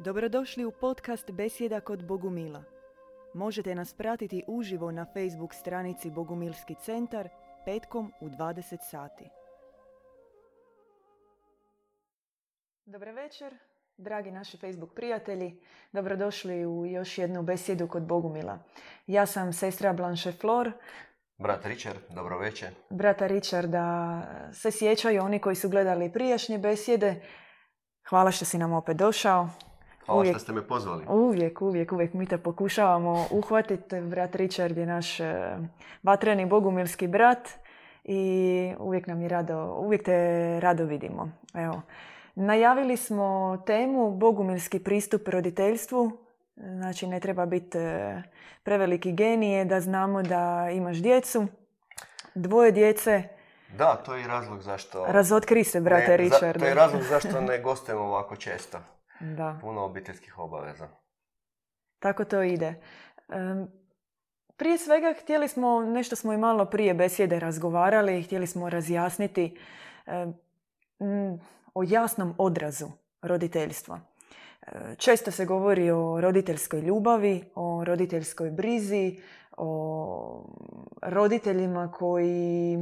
[0.00, 2.62] Dobrodošli u podcast Besjeda kod Bogumila.
[3.34, 7.28] Možete nas pratiti uživo na Facebook stranici Bogumilski centar
[7.64, 9.24] petkom u 20 sati.
[12.86, 13.54] Dobar večer,
[13.96, 15.60] dragi naši Facebook prijatelji.
[15.92, 18.58] Dobrodošli u još jednu besjedu kod Bogumila.
[19.06, 20.72] Ja sam sestra Blanche Flor.
[21.38, 22.68] Brat Richard, dobro večer.
[22.90, 24.22] Brata Richarda
[24.52, 27.22] se sjećaju oni koji su gledali prijašnje besjede.
[28.08, 29.48] Hvala što si nam opet došao.
[30.08, 31.04] Hvala Uvijek- što ste me pozvali.
[31.08, 34.00] Uvijek, uvijek, uvijek mi te pokušavamo uhvatiti.
[34.00, 35.56] Brat Richard je naš e,
[36.02, 37.48] vatreni bogumilski brat
[38.04, 38.22] i
[38.78, 40.18] uvijek nam je rado, uvijek te
[40.60, 41.30] rado vidimo.
[41.54, 41.82] Evo.
[42.34, 43.28] Najavili smo
[43.66, 46.12] temu bogumilski pristup roditeljstvu.
[46.56, 48.22] Znači ne treba biti e,
[48.62, 51.46] preveliki genije da znamo da imaš djecu.
[52.34, 53.22] Dvoje djece.
[53.68, 55.04] Da, to je i razlog zašto...
[55.06, 56.58] Razotkri se, brate ne, za- Richard.
[56.60, 58.78] To je razlog zašto ne gostujemo ovako često.
[59.20, 59.58] Da.
[59.60, 60.88] Puno obiteljskih obaveza.
[61.98, 62.74] Tako to ide.
[64.56, 69.58] Prije svega htjeli smo, nešto smo i malo prije besjede razgovarali, htjeli smo razjasniti
[71.74, 72.86] o jasnom odrazu
[73.22, 74.00] roditeljstva.
[74.96, 79.20] Često se govori o roditeljskoj ljubavi, o roditeljskoj brizi,
[79.56, 80.44] o
[81.02, 82.78] roditeljima koji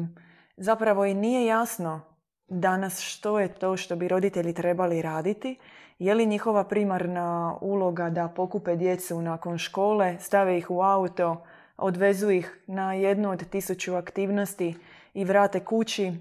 [0.57, 2.16] zapravo i nije jasno
[2.49, 5.59] danas što je to što bi roditelji trebali raditi.
[5.99, 11.45] Je li njihova primarna uloga da pokupe djecu nakon škole, stave ih u auto,
[11.77, 14.75] odvezu ih na jednu od tisuću aktivnosti
[15.15, 16.13] i vrate kući,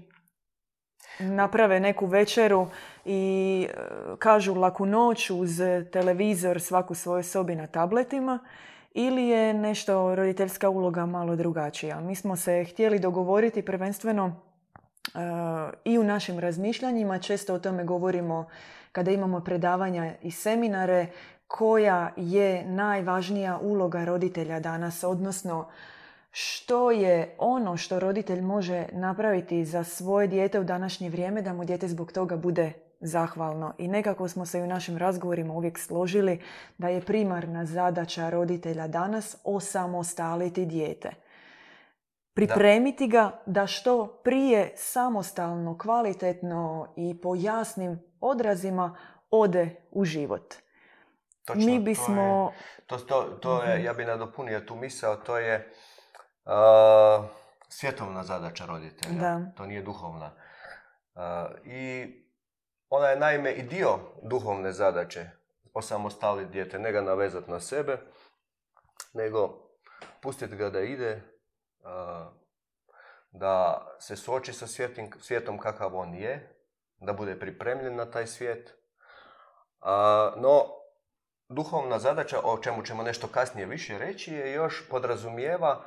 [1.18, 2.66] naprave neku večeru
[3.04, 3.76] i e,
[4.18, 5.60] kažu laku noć uz
[5.92, 8.38] televizor svaku svojoj sobi na tabletima
[8.94, 12.00] ili je nešto roditeljska uloga malo drugačija.
[12.00, 14.45] Mi smo se htjeli dogovoriti prvenstveno
[15.84, 18.46] i u našim razmišljanjima, često o tome govorimo
[18.92, 21.06] kada imamo predavanja i seminare,
[21.48, 25.68] koja je najvažnija uloga roditelja danas, odnosno
[26.30, 31.64] što je ono što roditelj može napraviti za svoje dijete u današnje vrijeme da mu
[31.64, 33.74] dijete zbog toga bude zahvalno.
[33.78, 36.40] I nekako smo se i u našim razgovorima uvijek složili
[36.78, 41.10] da je primarna zadaća roditelja danas osamostaliti dijete.
[42.36, 48.96] Pripremiti ga da što prije samostalno, kvalitetno i po jasnim odrazima
[49.30, 50.54] ode u život.
[51.44, 52.52] Točno, Mi to je- bismo...
[52.86, 53.84] To, to, to je, Mhm.
[53.84, 55.72] ja bi nadopunio tu misao, to je
[56.44, 57.28] a,
[57.68, 59.14] svjetovna zadaća roditelja.
[59.14, 59.40] Da.
[59.56, 60.30] To nije duhovna.
[61.14, 62.06] A, I
[62.88, 65.26] ona je naime i dio duhovne zadaće.
[65.74, 67.98] Osamostaliti dijete, ne ga navezati na sebe,
[69.14, 69.68] nego
[70.22, 71.22] pustiti ga da ide,
[73.30, 76.52] da se suoči sa svijetim, svijetom kakav on je,
[76.98, 78.74] da bude pripremljen na taj svijet.
[79.80, 80.64] A, no,
[81.48, 85.84] duhovna zadaća, o čemu ćemo nešto kasnije više reći, je još podrazumijeva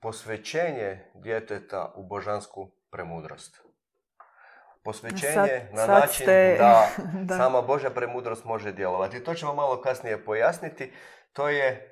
[0.00, 3.62] posvećenje djeteta u božansku premudrost.
[4.84, 6.88] Posvećenje Sad- na sad način ste- da,
[7.28, 7.36] da.
[7.36, 9.24] sama Božja premudrost može djelovati.
[9.24, 10.92] To ćemo malo kasnije pojasniti.
[11.32, 11.91] To je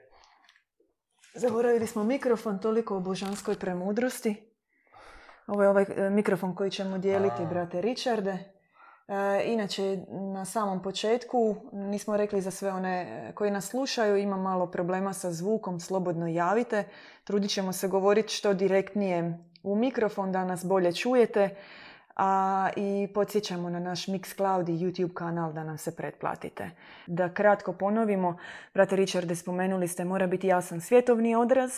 [1.34, 4.50] Zaboravili smo mikrofon, toliko o božanskoj premudrosti.
[5.46, 8.38] Ovo je ovaj e, mikrofon koji ćemo dijeliti, brate Richarde.
[9.08, 14.36] E, inače, na samom početku nismo rekli za sve one e, koji nas slušaju, ima
[14.36, 16.84] malo problema sa zvukom, slobodno javite.
[17.24, 21.56] Trudit ćemo se govoriti što direktnije u mikrofon da nas bolje čujete.
[22.22, 26.70] A i podsjećamo na naš Mixcloud i YouTube kanal da nam se pretplatite.
[27.06, 28.38] Da kratko ponovimo,
[28.74, 31.70] brate Richarde, spomenuli ste mora biti jasan svjetovni odraz,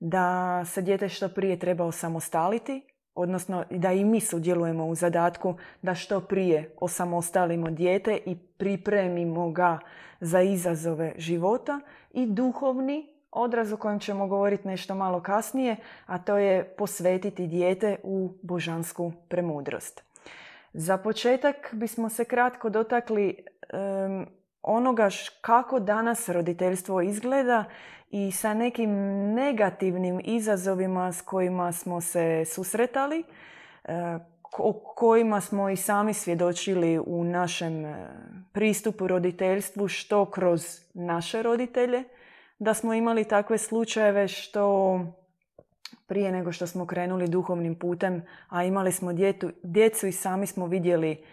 [0.00, 2.82] da se dijete što prije treba osamostaliti,
[3.14, 9.78] odnosno da i mi sudjelujemo u zadatku da što prije osamostalimo dijete i pripremimo ga
[10.20, 11.80] za izazove života
[12.10, 15.76] i duhovni odraz o kojem ćemo govoriti nešto malo kasnije,
[16.06, 20.02] a to je posvetiti dijete u božansku premudrost.
[20.72, 24.26] Za početak bismo se kratko dotakli em,
[24.62, 25.08] onoga
[25.40, 27.64] kako danas roditeljstvo izgleda
[28.10, 28.90] i sa nekim
[29.34, 33.24] negativnim izazovima s kojima smo se susretali,
[33.84, 34.18] e,
[34.58, 38.08] o kojima smo i sami svjedočili u našem e,
[38.52, 42.04] pristupu roditeljstvu, što kroz naše roditelje,
[42.58, 45.00] da smo imali takve slučajeve što
[46.06, 50.66] prije nego što smo krenuli duhovnim putem, a imali smo djetu, djecu i sami smo
[50.66, 51.24] vidjeli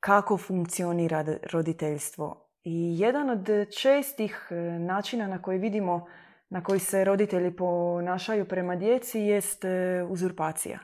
[0.00, 2.48] kako funkcionira roditeljstvo.
[2.64, 3.48] I jedan od
[3.80, 6.06] čestih e, načina na koji vidimo
[6.48, 10.78] na koji se roditelji ponašaju prema djeci jest e, uzurpacija.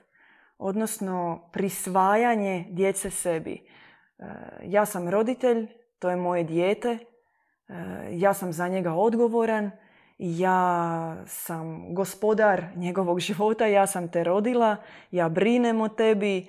[0.58, 3.52] Odnosno prisvajanje djece sebi.
[4.18, 4.24] E,
[4.64, 6.98] Ja sam roditelj, to je moje dijete,
[8.10, 9.70] ja sam za njega odgovoran,
[10.18, 14.76] ja sam gospodar njegovog života, ja sam te rodila,
[15.10, 16.46] ja brinem o tebi.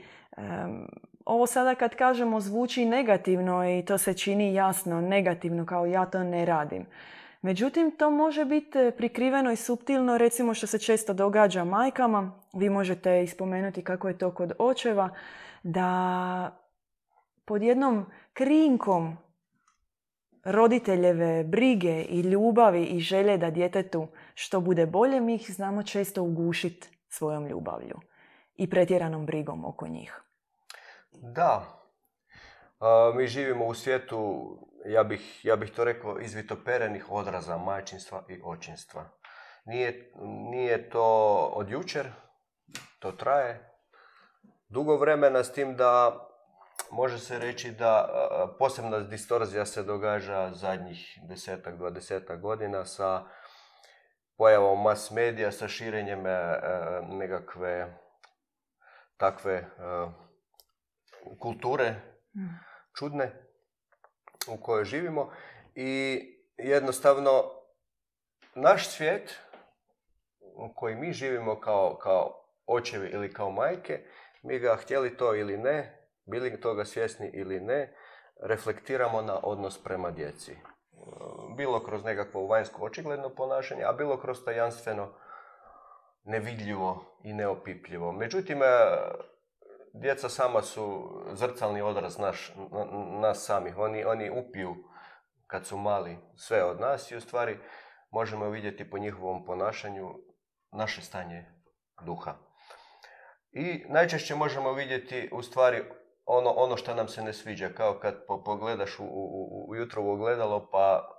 [1.25, 6.23] Ovo sada kad kažemo zvuči negativno i to se čini jasno negativno kao ja to
[6.23, 6.85] ne radim.
[7.41, 12.31] Međutim, to može biti prikriveno i subtilno, recimo što se često događa majkama.
[12.53, 15.09] Vi možete ispomenuti kako je to kod očeva,
[15.63, 16.59] da
[17.45, 19.17] pod jednom krinkom
[20.43, 26.23] roditeljeve brige i ljubavi i želje da djetetu što bude bolje, mi ih znamo često
[26.23, 27.99] ugušiti svojom ljubavlju
[28.55, 30.21] i pretjeranom brigom oko njih.
[31.11, 31.65] Da.
[33.15, 34.49] mi živimo u svijetu,
[34.85, 39.09] ja bih, ja bih to rekao, izvitoperenih odraza majčinstva i očinstva.
[39.65, 40.11] Nije,
[40.51, 41.05] nije to
[41.55, 42.07] od jučer,
[42.99, 43.69] to traje
[44.69, 46.25] dugo vremena s tim da
[46.91, 48.09] može se reći da
[48.59, 53.23] posebna distorzija se događa zadnjih desetak, dvadesetak godina sa
[54.39, 56.57] pojavom mass medija, sa širenjem e, e,
[57.09, 57.97] nekakve
[59.17, 59.65] takve e,
[61.39, 61.95] kulture
[62.97, 63.31] čudne
[64.47, 65.31] u kojoj živimo
[65.75, 66.21] i
[66.57, 67.43] jednostavno
[68.55, 69.39] naš svijet
[70.39, 74.05] u koji mi živimo kao, kao očevi ili kao majke,
[74.43, 75.98] mi ga htjeli to ili ne,
[76.29, 77.93] bili toga svjesni ili ne,
[78.41, 80.55] reflektiramo na odnos prema djeci.
[81.57, 85.13] Bilo kroz nekakvo vanjsko očigledno ponašanje, a bilo kroz tajanstveno
[86.23, 88.11] nevidljivo i neopipljivo.
[88.11, 88.67] Međutim, e,
[89.93, 92.53] djeca sama su zrcalni odraz naš,
[93.21, 93.77] nas samih.
[93.77, 94.75] Oni, oni upiju
[95.47, 97.57] kad su mali sve od nas i u stvari
[98.11, 100.15] možemo vidjeti po njihovom ponašanju
[100.71, 101.45] naše stanje
[102.05, 102.35] duha.
[103.51, 105.83] I najčešće možemo vidjeti u stvari
[106.31, 108.15] ono, ono što nam se ne sviđa, kao kad
[108.45, 111.15] pogledaš u, u, u jutro u ogledalo pa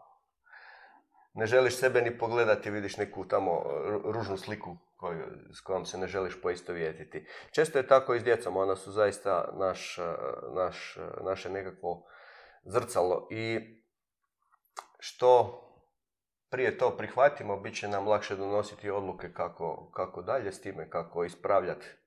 [1.35, 3.63] ne želiš sebe ni pogledati, vidiš neku tamo
[4.05, 7.27] ružnu sliku koju, s kojom se ne želiš poistovjetiti.
[7.53, 9.99] Često je tako i s djecom, ona su zaista naš,
[10.55, 12.07] naš, naše nekakvo
[12.65, 13.61] zrcalo i
[14.99, 15.61] što
[16.51, 21.25] prije to prihvatimo, bit će nam lakše donositi odluke kako, kako dalje s time, kako
[21.25, 22.00] ispravljati E,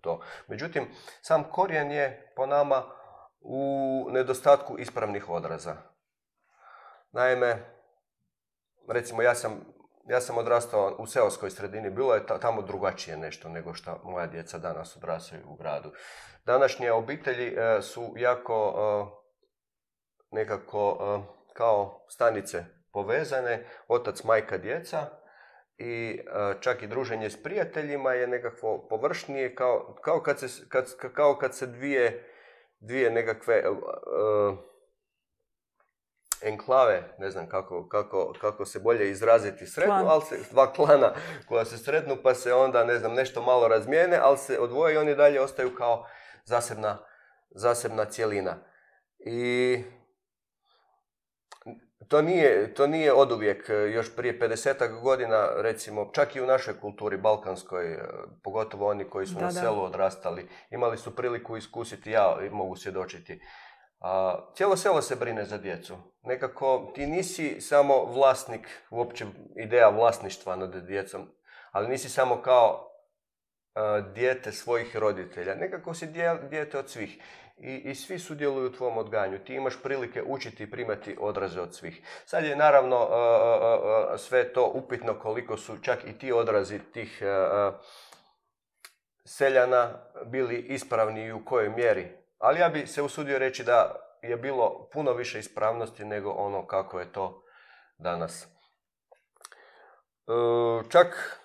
[0.00, 0.20] to.
[0.48, 0.88] Međutim,
[1.22, 2.82] sam korijen je po nama
[3.40, 5.76] u nedostatku ispravnih odraza.
[7.12, 7.56] Naime,
[8.88, 9.60] recimo ja sam,
[10.08, 14.58] ja sam odrastao u seoskoj sredini, bilo je tamo drugačije nešto nego što moja djeca
[14.58, 15.92] danas odrastaju u gradu.
[16.44, 19.24] Današnje obitelji e, su jako e,
[20.30, 20.98] nekako
[21.52, 25.23] kao stanice povezane, otac, majka, djeca,
[25.78, 30.96] i e, čak i druženje s prijateljima je nekakvo površnije kao, kao, kad, se, kad,
[31.14, 32.30] kao kad se dvije,
[32.80, 34.58] dvije nekakve uh,
[36.42, 41.12] enklave, ne znam kako, kako, kako se bolje izraziti, sretnu, ali se, dva klana
[41.48, 44.98] koja se sretnu pa se onda, ne znam, nešto malo razmijene, ali se odvoje i
[44.98, 46.06] oni dalje ostaju kao
[46.44, 46.98] zasebna,
[47.50, 48.56] zasebna cjelina.
[49.18, 49.82] I
[52.08, 56.80] to nije, to nije oduvijek, e, još prije 50 godina, recimo, čak i u našoj
[56.80, 57.98] kulturi balkanskoj, e,
[58.42, 63.40] pogotovo oni koji su na selu odrastali, imali su priliku iskusiti, ja mogu svjedočiti.
[64.00, 65.96] A, cijelo selo se brine za djecu.
[66.22, 69.26] Nekako ti nisi samo vlasnik, uopće
[69.64, 71.28] ideja vlasništva nad djecom,
[71.70, 72.90] ali nisi samo kao
[73.74, 75.54] e, dijete svojih roditelja.
[75.54, 76.06] Nekako si
[76.50, 77.18] dijete od svih
[77.56, 79.38] i, i svi sudjeluju u tvom odganju.
[79.38, 82.22] Ti imaš prilike učiti i primati odraze od svih.
[82.24, 83.08] Sad je naravno
[84.18, 87.22] sve to upitno koliko su čak i ti odrazi tih
[89.24, 89.90] seljana
[90.26, 92.08] bili ispravni i u kojoj mjeri.
[92.38, 97.00] Ali ja bi se usudio reći da je bilo puno više ispravnosti nego ono kako
[97.00, 97.42] je to
[97.98, 98.44] danas.
[98.44, 98.48] E,
[100.88, 101.40] čak,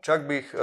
[0.00, 0.54] čak bih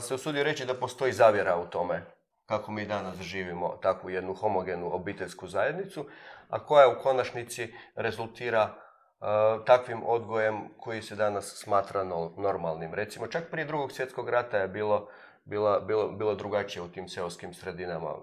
[0.00, 2.17] se usudio reći da postoji zavjera u tome
[2.48, 6.06] kako mi danas živimo takvu jednu homogenu obiteljsku zajednicu,
[6.48, 12.04] a koja u konačnici rezultira uh, takvim odgojem koji se danas smatra
[12.36, 12.94] normalnim.
[12.94, 15.08] Recimo, čak prije drugog svjetskog rata je bilo,
[15.44, 18.14] bilo, bilo, bilo drugačije u tim seoskim sredinama.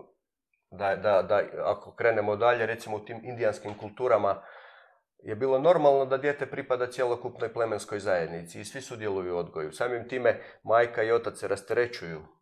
[0.72, 4.41] Da, da, da, ako krenemo dalje, recimo u tim indijanskim kulturama,
[5.24, 9.72] je bilo normalno da dijete pripada cjelokupnoj plemenskoj zajednici i svi sudjeluju u odgoju.
[9.72, 12.35] Samim time majka i otac se rasterećuju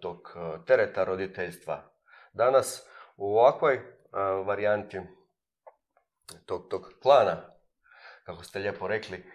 [0.00, 1.82] tog tereta roditeljstva.
[2.32, 3.80] Danas u ovakvoj
[4.46, 5.00] varijanti
[6.46, 7.36] tog, tog plana,
[8.24, 9.32] kako ste lijepo rekli,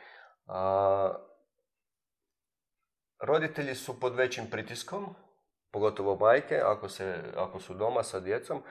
[3.20, 5.16] roditelji su pod većim pritiskom,
[5.72, 8.64] pogotovo majke, ako, se, ako su doma sa djecom,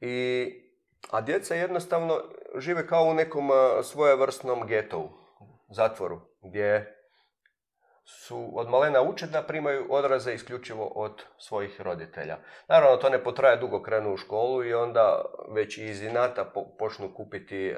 [0.00, 0.68] i
[1.10, 2.22] A djeca jednostavno
[2.56, 5.10] žive kao u nekom a, svojevrsnom getovu,
[5.68, 6.97] zatvoru, gdje
[8.08, 12.38] su od malena uče da primaju odraze isključivo od svojih roditelja.
[12.68, 17.14] Naravno, to ne potraje dugo, krenu u školu i onda već iz inata po- počnu
[17.14, 17.74] kupiti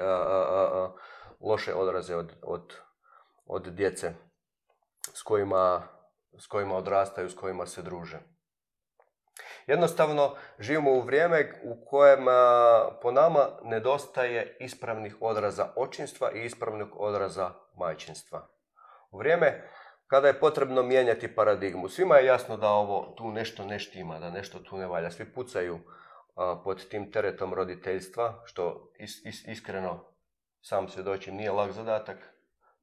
[1.41, 2.73] loše odraze od, od,
[3.45, 4.13] od djece
[5.13, 5.87] s kojima,
[6.39, 8.19] s kojima odrastaju, s kojima se druže.
[9.67, 12.25] Jednostavno, živimo u vrijeme u kojem
[13.01, 18.47] po nama nedostaje ispravnih odraza očinstva i ispravnih odraza majčinstva.
[19.11, 19.69] U vrijeme
[20.11, 21.87] kada je potrebno mijenjati paradigmu.
[21.89, 25.11] Svima je jasno da ovo tu nešto ne štima, da nešto tu ne valja.
[25.11, 25.79] Svi pucaju
[26.35, 30.05] a, pod tim teretom roditeljstva, što is- is- iskreno
[30.61, 32.17] sam svjedočim nije lak zadatak,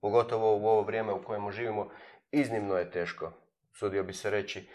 [0.00, 1.90] pogotovo u ovo vrijeme u kojemu živimo,
[2.30, 3.32] iznimno je teško.
[3.78, 4.68] Sudio bi se reći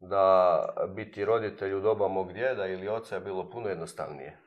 [0.00, 0.58] da
[0.88, 4.38] biti roditelj u doba mog djeda ili oca je bilo puno jednostavnije.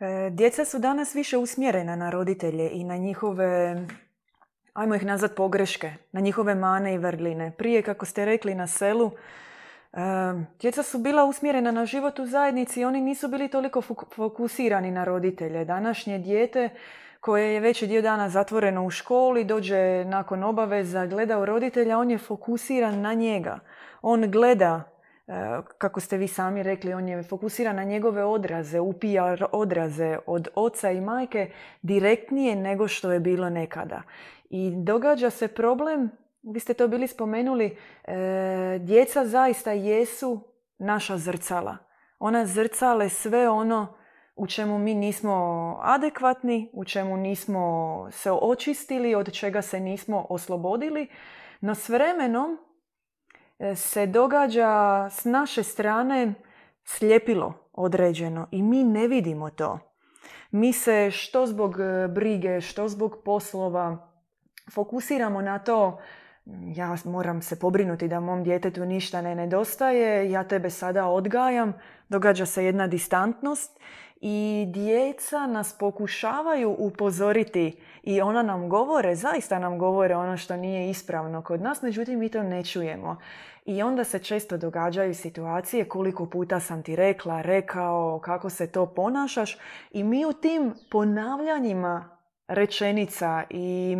[0.00, 3.76] E, Djeca su danas više usmjerena na roditelje i na njihove,
[4.74, 7.52] ajmo ih nazvat pogreške, na njihove mane i vrline.
[7.58, 9.10] Prije, kako ste rekli, na selu,
[10.60, 14.90] djeca su bila usmjerena na život u zajednici i oni nisu bili toliko fok- fokusirani
[14.90, 15.64] na roditelje.
[15.64, 16.68] Današnje dijete
[17.20, 22.10] koje je veći dio dana zatvoreno u školi, dođe nakon obaveza, gleda u roditelja, on
[22.10, 23.58] je fokusiran na njega.
[24.02, 24.94] On gleda
[25.26, 30.48] E, kako ste vi sami rekli, on je fokusiran na njegove odraze, upija odraze od
[30.54, 31.50] oca i majke
[31.82, 34.02] direktnije nego što je bilo nekada.
[34.56, 36.10] I događa se problem,
[36.42, 40.40] vi ste to bili spomenuli, e, djeca zaista jesu
[40.78, 41.76] naša zrcala.
[42.18, 43.94] Ona zrcale sve ono
[44.36, 45.34] u čemu mi nismo
[45.82, 51.08] adekvatni, u čemu nismo se očistili, od čega se nismo oslobodili,
[51.60, 52.58] no s vremenom
[53.58, 56.34] e, se događa s naše strane
[56.84, 59.78] sljepilo određeno i mi ne vidimo to.
[60.50, 64.13] Mi se što zbog e, brige, što zbog poslova
[64.70, 65.98] fokusiramo na to
[66.44, 71.72] "Mm, ja moram se pobrinuti da mom djetetu ništa ne nedostaje, ja tebe sada odgajam,
[72.08, 73.80] događa se jedna distantnost
[74.20, 80.90] i djeca nas pokušavaju upozoriti i ona nam govore, zaista nam govore ono što nije
[80.90, 83.16] ispravno kod nas, međutim mi to ne čujemo.
[83.64, 88.86] I onda se često događaju situacije koliko puta sam ti rekla, rekao, kako se to
[88.86, 89.58] ponašaš
[89.90, 92.18] i mi u tim ponavljanjima
[92.48, 93.96] rečenica i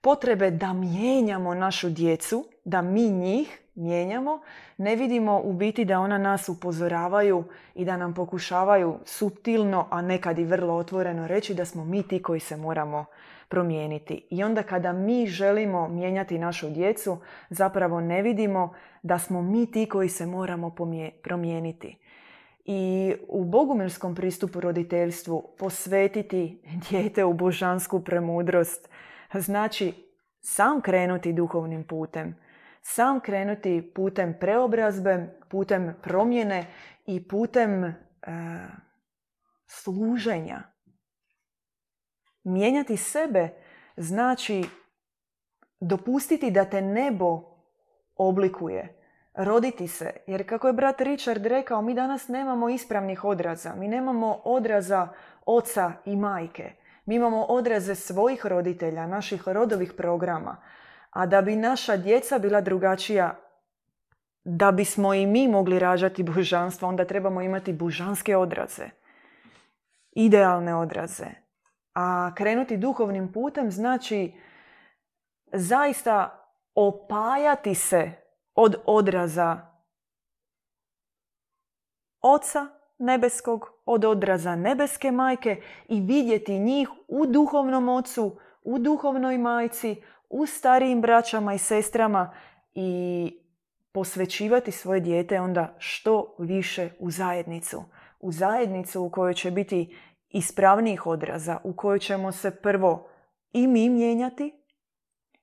[0.00, 4.40] potrebe da mijenjamo našu djecu, da mi njih mijenjamo,
[4.76, 10.38] ne vidimo u biti da ona nas upozoravaju i da nam pokušavaju subtilno, a nekad
[10.38, 13.04] i vrlo otvoreno reći da smo mi ti koji se moramo
[13.48, 14.26] promijeniti.
[14.30, 17.18] I onda kada mi želimo mijenjati našu djecu,
[17.50, 20.74] zapravo ne vidimo da smo mi ti koji se moramo
[21.22, 21.98] promijeniti.
[22.64, 28.88] I u bogumilskom pristupu roditeljstvu posvetiti dijete u božansku premudrost
[29.34, 29.94] znači
[30.40, 32.36] sam krenuti duhovnim putem,
[32.82, 36.66] sam krenuti putem preobrazbe, putem promjene
[37.06, 37.94] i putem e,
[39.66, 40.62] služenja.
[42.44, 43.48] Mijenjati sebe
[43.96, 44.64] znači
[45.80, 47.42] dopustiti da te nebo
[48.16, 48.98] oblikuje,
[49.34, 50.12] roditi se.
[50.26, 53.74] Jer kako je brat Richard rekao, mi danas nemamo ispravnih odraza.
[53.74, 55.08] Mi nemamo odraza
[55.46, 56.72] oca i majke.
[57.08, 60.56] Mi imamo odraze svojih roditelja, naših rodovih programa.
[61.10, 63.38] A da bi naša djeca bila drugačija,
[64.44, 68.90] da bismo i mi mogli rađati božanstvo, onda trebamo imati božanske odraze.
[70.12, 71.26] Idealne odraze.
[71.94, 74.32] A krenuti duhovnim putem znači
[75.52, 78.12] zaista opajati se
[78.54, 79.60] od odraza
[82.20, 82.66] Oca
[82.98, 85.56] nebeskog, od odraza nebeske majke
[85.88, 92.34] i vidjeti njih u duhovnom ocu, u duhovnoj majci, u starijim braćama i sestrama
[92.74, 93.32] i
[93.92, 97.84] posvećivati svoje dijete onda što više u zajednicu.
[98.20, 99.96] U zajednicu u kojoj će biti
[100.28, 103.08] ispravnijih odraza, u kojoj ćemo se prvo
[103.52, 104.62] i mi mijenjati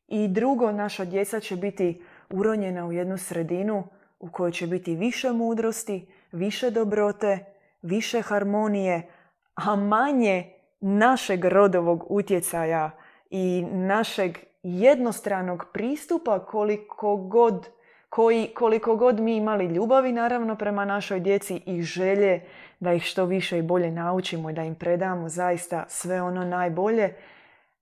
[0.07, 3.83] i drugo naša djeca će biti uronjena u jednu sredinu
[4.19, 7.54] u kojoj će biti više mudrosti, više dobrote,
[7.85, 9.09] više harmonije,
[9.55, 12.91] a manje našeg rodovog utjecaja
[13.29, 17.67] i našeg jednostranog pristupa koliko god,
[18.09, 22.41] koji, koliko god mi imali ljubavi naravno prema našoj djeci i želje
[22.79, 27.13] da ih što više i bolje naučimo i da im predamo zaista sve ono najbolje,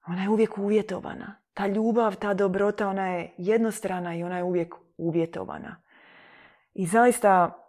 [0.07, 1.35] ona je uvijek uvjetovana.
[1.53, 5.75] Ta ljubav, ta dobrota, ona je jednostrana i ona je uvijek uvjetovana.
[6.73, 7.62] I zaista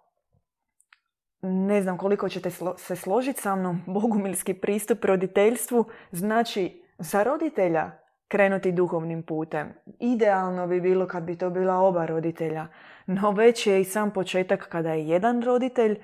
[1.44, 7.90] ne znam koliko ćete se složiti sa mnom, bogumilski pristup roditeljstvu znači za roditelja
[8.28, 9.72] krenuti duhovnim putem.
[10.00, 12.66] Idealno bi bilo kad bi to bila oba roditelja,
[13.06, 15.98] no već je i sam početak kada je jedan roditelj,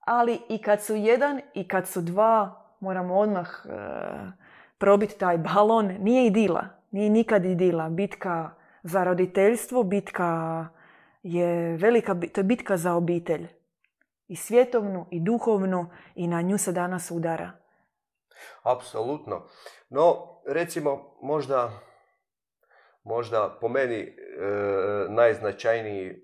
[0.00, 3.70] ali i kad su jedan i kad su dva, moramo odmah e,
[4.78, 5.96] probiti taj balon.
[6.00, 7.88] Nije idila, nije nikad idila.
[7.88, 8.50] Bitka
[8.82, 10.66] za roditeljstvo, bitka
[11.22, 13.55] je velika, to je bitka za obitelj.
[14.28, 17.52] I svjetovnu, i duhovnu, i na nju se danas udara.
[18.62, 19.48] Apsolutno.
[19.88, 20.14] No,
[20.46, 21.70] recimo, možda,
[23.04, 24.14] možda po meni e,
[25.08, 26.14] najznačajniji,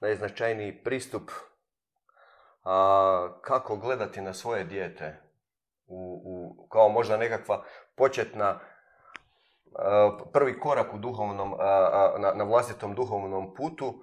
[0.00, 1.30] najznačajniji pristup
[2.64, 5.22] a, kako gledati na svoje dijete
[5.86, 7.64] u, u, kao možda nekakva
[7.96, 8.60] početna
[10.32, 11.54] prvi korak u duhovnom,
[12.18, 13.94] na, na vlastitom duhovnom putu,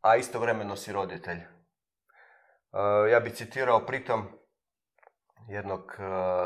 [0.00, 1.57] a istovremeno si roditelj.
[3.10, 4.26] Ja bih citirao pritom
[5.48, 5.96] jednog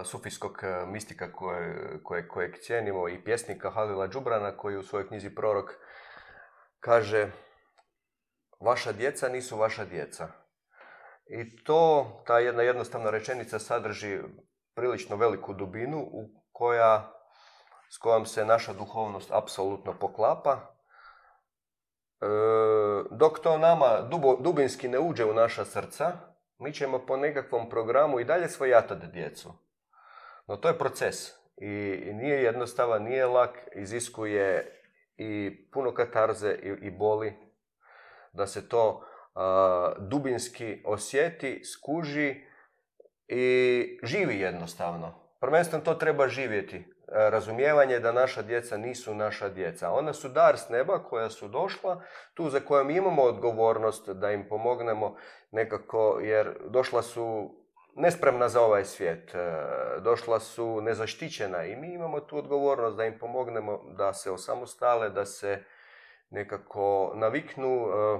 [0.04, 5.70] sufijskog mistika koje, koje, kojeg cijenimo i pjesnika Halila Džubrana koji u svojoj knjizi Prorok
[6.80, 7.30] kaže
[8.62, 10.28] Vaša djeca nisu vaša djeca.
[11.26, 14.20] I to, ta jedna jednostavna rečenica sadrži
[14.74, 17.12] prilično veliku dubinu u koja,
[17.90, 20.74] s kojom se naša duhovnost apsolutno poklapa.
[22.22, 22.26] E,
[23.10, 26.12] dok to nama dubo, dubinski ne uđe u naša srca,
[26.58, 29.52] mi ćemo po nekakvom programu i dalje svojatati djecu.
[30.46, 31.16] No to je proces
[31.56, 31.68] i,
[32.14, 34.78] nije jednostavan, nije lak, iziskuje
[35.16, 37.32] i puno katarze i, i boli
[38.32, 39.04] da se to
[39.98, 42.34] dubinski osjeti, skuži
[43.28, 45.14] i živi jednostavno.
[45.40, 46.91] Prvenstveno to treba živjeti.
[47.14, 49.90] Razumijevanje da naša djeca nisu naša djeca.
[49.90, 52.02] Ona su dar s neba koja su došla,
[52.34, 55.16] tu za kojom imamo odgovornost da im pomognemo
[55.50, 57.54] nekako, jer došla su
[57.96, 59.54] nespremna za ovaj svijet, e,
[60.00, 65.24] došla su nezaštićena i mi imamo tu odgovornost da im pomognemo da se osamostale, da
[65.24, 65.62] se
[66.30, 68.18] nekako naviknu e,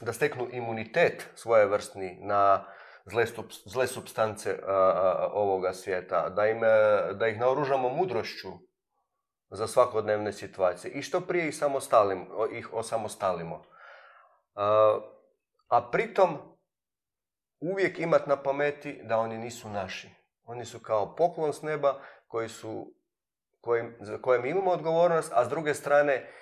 [0.00, 2.64] da steknu imunitet svojevrsni na
[3.04, 3.26] zle,
[3.64, 4.58] zle substance
[5.32, 6.68] ovoga svijeta, da, im, e,
[7.14, 8.48] da ih naoružamo mudrošću
[9.50, 13.64] za svakodnevne situacije i što prije ih, samostalim, ih osamostalimo.
[14.54, 14.98] A,
[15.68, 16.38] a pritom
[17.60, 20.10] uvijek imat na pameti da oni nisu naši.
[20.44, 22.94] Oni su kao poklon s neba koji su,
[23.60, 26.32] kojim, za koje mi imamo odgovornost, a s druge strane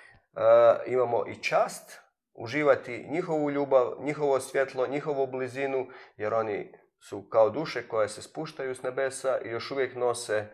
[0.85, 2.08] imamo i čast
[2.39, 8.75] uživati njihovu ljubav, njihovo svjetlo, njihovu blizinu, jer oni su kao duše koje se spuštaju
[8.75, 10.45] s nebesa i još uvijek nose,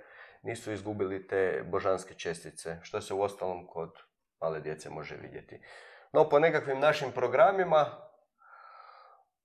[0.44, 3.92] nisu izgubili te božanske čestice, što se u ostalom kod
[4.42, 5.62] male djece može vidjeti.
[6.14, 7.86] No, po nekakvim našim programima,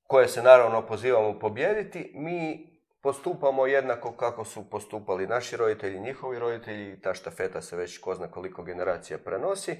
[0.02, 2.70] koje se naravno pozivamo pobijediti, mi
[3.02, 8.30] postupamo jednako kako su postupali naši roditelji, njihovi roditelji, ta štafeta se već ko zna
[8.30, 9.76] koliko generacija prenosi,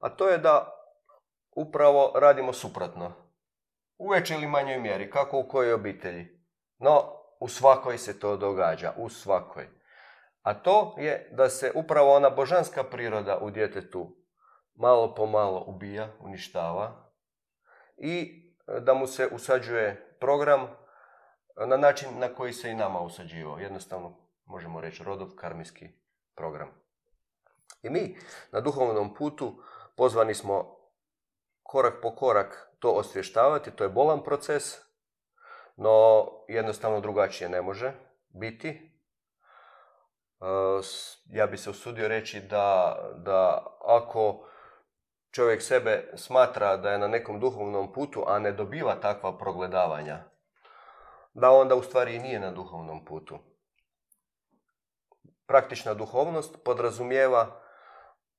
[0.00, 0.79] a to je da
[1.56, 3.12] upravo radimo suprotno.
[3.98, 6.40] U većoj ili manjoj mjeri, kako u kojoj obitelji.
[6.78, 9.68] No, u svakoj se to događa, u svakoj.
[10.42, 14.16] A to je da se upravo ona božanska priroda u djetetu
[14.74, 17.12] malo po malo ubija, uništava
[17.96, 18.42] i
[18.80, 20.68] da mu se usađuje program
[21.66, 23.58] na način na koji se i nama usađivao.
[23.58, 25.88] Jednostavno, možemo reći, rodov karmijski
[26.34, 26.68] program.
[27.82, 28.16] I mi
[28.52, 29.62] na duhovnom putu
[29.96, 30.79] pozvani smo
[31.70, 34.64] korak po korak to osvještavati, to je bolan proces,
[35.76, 37.92] no jednostavno drugačije ne može
[38.28, 38.68] biti.
[38.68, 40.46] E,
[41.26, 44.46] ja bi se usudio reći da, da ako
[45.30, 50.24] čovjek sebe smatra da je na nekom duhovnom putu, a ne dobiva takva progledavanja,
[51.34, 53.38] da onda u stvari nije na duhovnom putu.
[55.46, 57.60] Praktična duhovnost podrazumijeva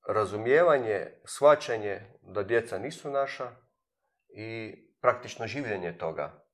[0.07, 3.51] razumijevanje, shvaćanje da djeca nisu naša
[4.29, 6.45] i praktično življenje toga.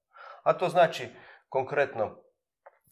[0.44, 1.10] A to znači
[1.50, 2.28] konkretno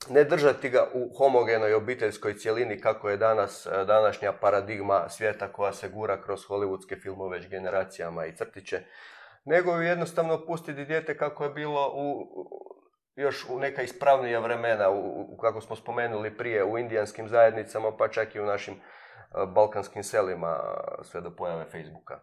[0.10, 5.90] ne držati ga u homogenoj obiteljskoj cjelini kako je danas današnja paradigma svijeta koja se
[5.90, 8.82] gura kroz hollywoodske filmove već generacijama i crtiće,
[9.46, 12.28] nego jednostavno pustiti dijete kako je bilo u,
[13.16, 18.36] još u neka ispravnija vremena, u, kako smo spomenuli prije, u indijanskim zajednicama, pa čak
[18.36, 18.76] i u našim
[19.48, 20.60] balkanskim selima
[21.04, 22.20] sve do pojave Facebooka.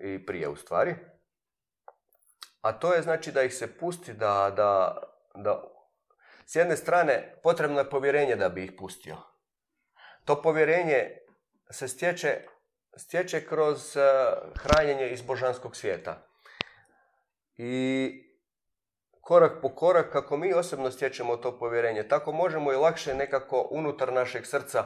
[0.00, 0.94] I prije u stvari.
[2.60, 5.02] A to je znači da ih se pusti da, da,
[5.34, 5.62] da
[6.46, 9.16] s jedne strane potrebno je povjerenje da bi ih pustio.
[10.24, 11.18] To povjerenje
[11.70, 12.40] se stječe,
[12.96, 13.96] stječe kroz
[14.54, 16.26] hranjenje iz božanskog svijeta.
[17.56, 18.33] I
[19.24, 24.12] korak po korak, kako mi osobno stječemo to povjerenje, tako možemo i lakše nekako unutar
[24.12, 24.84] našeg srca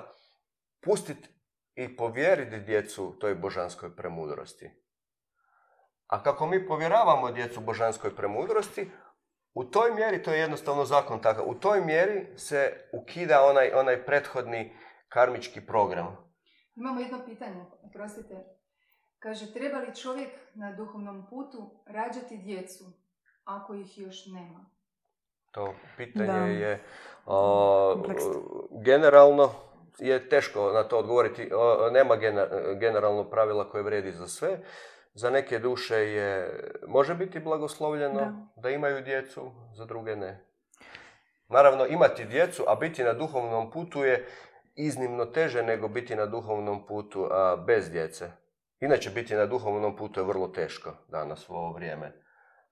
[0.81, 1.29] pustiti
[1.75, 4.71] i povjeriti djecu toj božanskoj premudrosti.
[6.07, 8.91] A kako mi povjeravamo djecu božanskoj premudrosti,
[9.55, 14.05] u toj mjeri, to je jednostavno zakon takav, u toj mjeri se ukida onaj, onaj
[14.05, 14.77] prethodni
[15.09, 16.17] karmički program.
[16.77, 18.45] Imamo jedno pitanje, oprostite.
[19.19, 22.85] Kaže, treba li čovjek na duhovnom putu rađati djecu,
[23.49, 24.65] ako ih još nema?
[25.53, 26.85] To pitanje je
[28.85, 29.51] generalno
[29.99, 31.51] je teško na to odgovoriti.
[31.93, 32.17] nema
[32.81, 34.59] generalno pravila koje vredi za sve.
[35.15, 38.71] Za neke duše je, može biti blagoslovljeno da.
[38.71, 40.45] imaju djecu, za druge ne.
[41.49, 44.27] Naravno, imati djecu, a biti na duhovnom putu je
[44.77, 48.31] iznimno teže nego biti na duhovnom putu a, bez djece.
[48.81, 52.28] Inače, biti na duhovnom putu je vrlo teško danas u ovo vrijeme.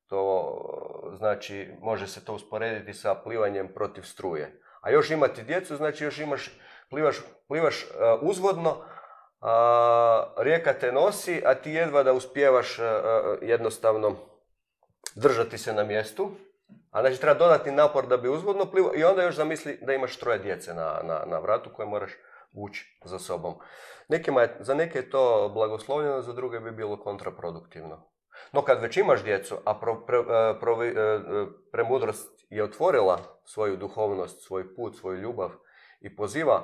[0.07, 4.63] To znači, može se to usporediti sa plivanjem protiv struje.
[4.81, 6.59] A još imati djecu, znači još imaš,
[6.91, 7.17] plivaš,
[7.49, 7.87] plivaš
[8.21, 8.77] uzvodno,
[9.41, 12.79] a, rijeka te nosi, a ti jedva da uspijevaš
[13.43, 14.17] jednostavno
[15.15, 16.31] držati se na mjestu.
[16.91, 20.17] A znači treba dodatni napor da bi uzvodno plivao i onda još zamisli da imaš
[20.17, 22.11] troje djece na, na, na vratu koje moraš
[22.53, 23.55] vući za sobom.
[24.09, 28.16] Nekima je, za neke je to blagoslovljeno, za druge bi bilo kontraproduktivno.
[28.53, 30.19] No kad već imaš djecu, a pro, pre,
[30.61, 30.79] pro,
[31.73, 35.51] premudrost je otvorila svoju duhovnost, svoj put, svoju ljubav
[36.01, 36.63] i poziva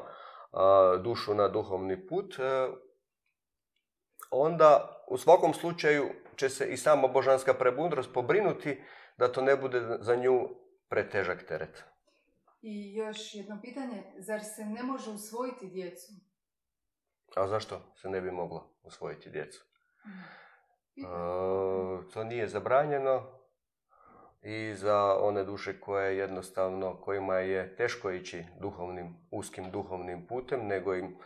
[1.02, 2.68] dušu na duhovni put, e,
[4.30, 6.04] onda u svakom slučaju
[6.36, 8.82] će se i sama božanska prebudrost pobrinuti
[9.16, 10.48] da to ne bude za nju
[10.88, 11.84] pretežak teret.
[12.62, 16.12] I još jedno pitanje, zar se ne može usvojiti djecu?
[17.36, 19.64] A zašto se ne bi moglo usvojiti djecu?
[20.96, 21.02] E,
[22.12, 23.42] to nije zabranjeno,
[24.42, 30.94] i za one duše koje jednostavno, kojima je teško ići duhovnim, uskim duhovnim putem, nego
[30.94, 31.16] im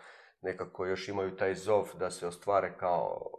[0.42, 3.30] nekako još imaju taj zov da se ostvare kao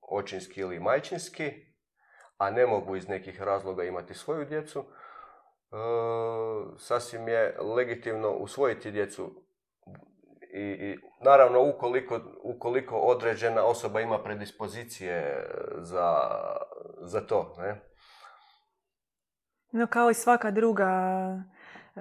[0.00, 1.52] očinski ili majčinski,
[2.38, 4.84] a ne mogu iz nekih razloga imati svoju djecu, e,
[6.78, 9.42] sasvim je legitimno usvojiti djecu
[10.54, 15.46] i, i naravno ukoliko, ukoliko određena osoba ima predispozicije
[15.78, 16.18] za,
[17.00, 17.54] za to.
[17.58, 17.80] Ne?
[19.72, 20.90] No kao i svaka druga
[21.96, 22.00] e,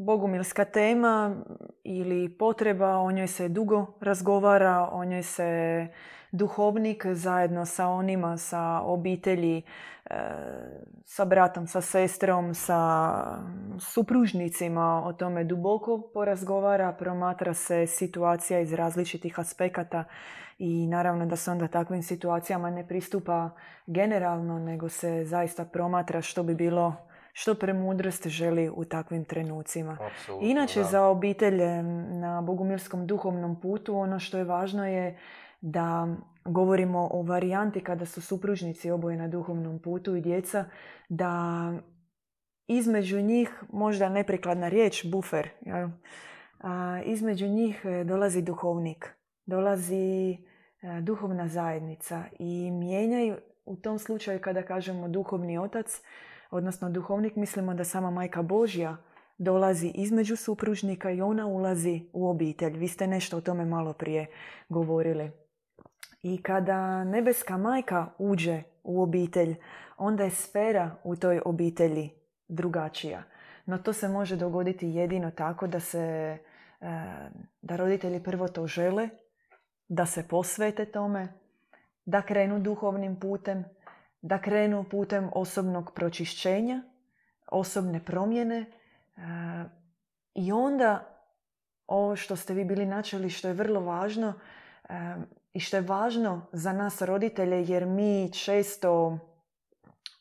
[0.00, 1.36] bogumilska tema
[1.84, 5.88] ili potreba, o njoj se dugo razgovara, o njoj se
[6.32, 9.62] duhovnik zajedno sa onima, sa obitelji,
[10.10, 10.20] e,
[11.04, 13.10] sa bratom, sa sestrom, sa
[13.78, 20.04] supružnicima o tome duboko porazgovara, promatra se situacija iz različitih aspekata
[20.58, 23.50] i naravno da se onda takvim situacijama ne pristupa
[23.86, 29.96] generalno, nego se zaista promatra što bi bilo što premudrost želi u takvim trenucima.
[30.40, 35.18] Inače, za obitelje na bogumirskom duhovnom putu ono što je važno je
[35.60, 40.64] da govorimo o varijanti kada su supružnici oboje na duhovnom putu i djeca,
[41.08, 41.72] da
[42.66, 45.48] između njih, možda neprikladna riječ, bufer,
[46.60, 49.14] a, između njih e, dolazi duhovnik,
[49.46, 50.36] dolazi e,
[51.00, 56.02] duhovna zajednica i mijenjaju u tom slučaju kada kažemo duhovni otac,
[56.50, 58.96] odnosno duhovnik, mislimo da sama majka Božja
[59.38, 62.78] dolazi između supružnika i ona ulazi u obitelj.
[62.78, 64.26] Vi ste nešto o tome malo prije
[64.68, 65.30] govorili.
[66.22, 69.56] I kada nebeska majka uđe u obitelj,
[69.96, 72.10] onda je sfera u toj obitelji
[72.48, 73.22] drugačija.
[73.66, 76.38] No to se može dogoditi jedino tako da se e,
[77.62, 79.08] da roditelji prvo to žele,
[79.88, 81.28] da se posvete tome,
[82.04, 83.64] da krenu duhovnim putem,
[84.22, 86.82] da krenu putem osobnog pročišćenja,
[87.46, 89.20] osobne promjene e,
[90.34, 91.16] i onda
[91.86, 94.34] ovo što ste vi bili načeli, što je vrlo važno,
[94.88, 94.94] e,
[95.52, 99.18] i što je važno za nas roditelje jer mi često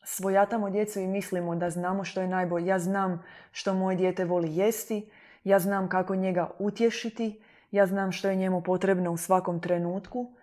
[0.03, 2.65] svojatamo djecu i mislimo da znamo što je najbolje.
[2.65, 5.09] Ja znam što moje dijete voli jesti,
[5.43, 10.33] ja znam kako njega utješiti, ja znam što je njemu potrebno u svakom trenutku.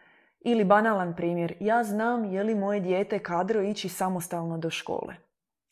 [0.49, 5.15] Ili banalan primjer, ja znam je li moje dijete kadro ići samostalno do škole.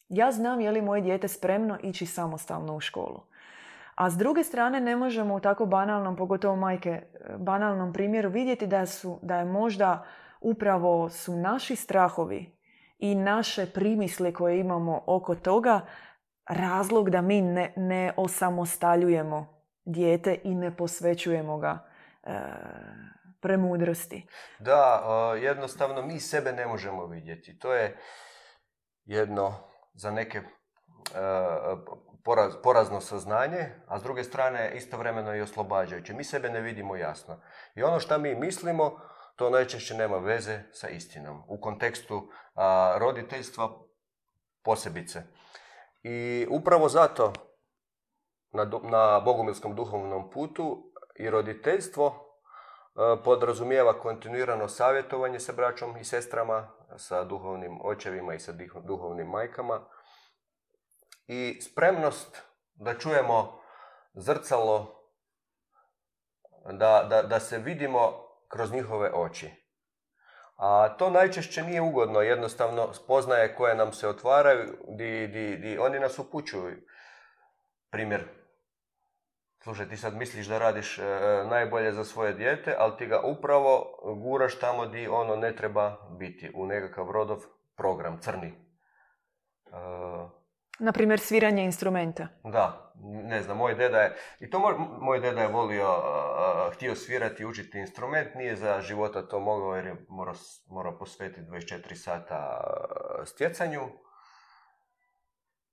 [0.09, 3.21] Ja znam je li moje dijete spremno ići samostalno u školu.
[3.95, 7.03] A s druge strane ne možemo u tako banalnom, pogotovo majke,
[7.39, 10.05] banalnom primjeru vidjeti da, su, da je možda
[10.41, 12.59] upravo su naši strahovi
[12.99, 15.81] i naše primisle koje imamo oko toga
[16.49, 19.47] razlog da mi ne, ne osamostaljujemo
[19.85, 21.79] dijete i ne posvećujemo ga
[22.23, 22.31] e,
[23.45, 24.27] premudrosti.
[24.59, 25.03] Da,
[25.41, 27.59] jednostavno mi sebe ne možemo vidjeti.
[27.59, 27.99] To je
[29.05, 29.55] jedno
[29.95, 30.43] za neke
[32.25, 36.15] poraz, porazno saznanje, a s druge strane istovremeno i oslobađajuće.
[36.15, 37.41] Mi sebe ne vidimo jasno.
[37.75, 39.01] I ono što mi mislimo,
[39.37, 41.43] to najčešće nema veze sa istinom.
[41.49, 42.31] U kontekstu
[42.97, 43.69] roditeljstva
[44.63, 45.23] posebice.
[46.03, 47.33] I upravo zato
[48.53, 52.24] na, na bogumilskom duhovnom putu i roditeljstvo
[53.25, 58.53] podrazumijeva kontinuirano savjetovanje sa braćom i sestrama, sa duhovnim očevima i sa
[58.87, 59.81] duhovnim majkama
[61.27, 62.43] i spremnost
[62.75, 63.61] da čujemo
[64.15, 65.01] zrcalo,
[66.73, 68.13] da, da, da se vidimo
[68.49, 69.51] kroz njihove oči.
[70.57, 75.99] A to najčešće nije ugodno, jednostavno spoznaje koje nam se otvaraju, di, di, di oni
[75.99, 76.77] nas upućuju.
[77.91, 78.44] Primjer,
[79.65, 81.03] slušaj, ti sad misliš da radiš e,
[81.51, 86.53] najbolje za svoje dijete, ali ti ga upravo guraš tamo di ono ne treba biti,
[86.55, 87.39] u nekakav rodov
[87.77, 88.47] program, crni.
[88.47, 88.55] E,
[90.79, 92.29] na primjer, sviranje instrumenta.
[92.45, 95.89] Da, ne znam, moj deda je, i to moj, moj deda je volio,
[96.73, 100.35] htio svirati, učiti instrument, nije za života to mogao jer je morao,
[100.67, 102.61] morao posvetiti 24 sata
[103.25, 103.81] stjecanju,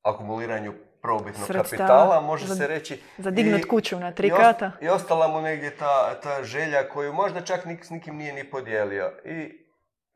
[0.02, 3.02] akumuliranju probitnog kapitala, može se reći.
[3.18, 4.72] Za dignut kuću na tri kata.
[4.82, 8.50] I ostala mu negdje ta, ta želja koju možda čak nik, s nikim nije ni
[8.50, 9.12] podijelio.
[9.26, 9.66] I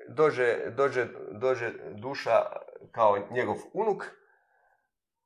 [0.10, 2.42] dođe, dođe, dođe duša
[2.92, 4.06] kao njegov unuk,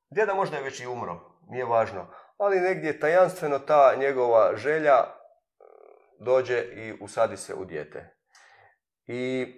[0.10, 1.19] Djeda možda je već i umro,
[1.50, 2.08] nije važno.
[2.38, 5.06] Ali negdje tajanstveno ta njegova želja e,
[6.19, 8.15] dođe i usadi se u dijete.
[9.08, 9.54] I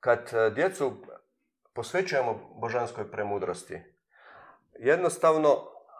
[0.00, 1.06] kad e, djecu
[1.74, 3.82] posvećujemo božanskoj premudrosti,
[4.82, 5.48] jednostavno,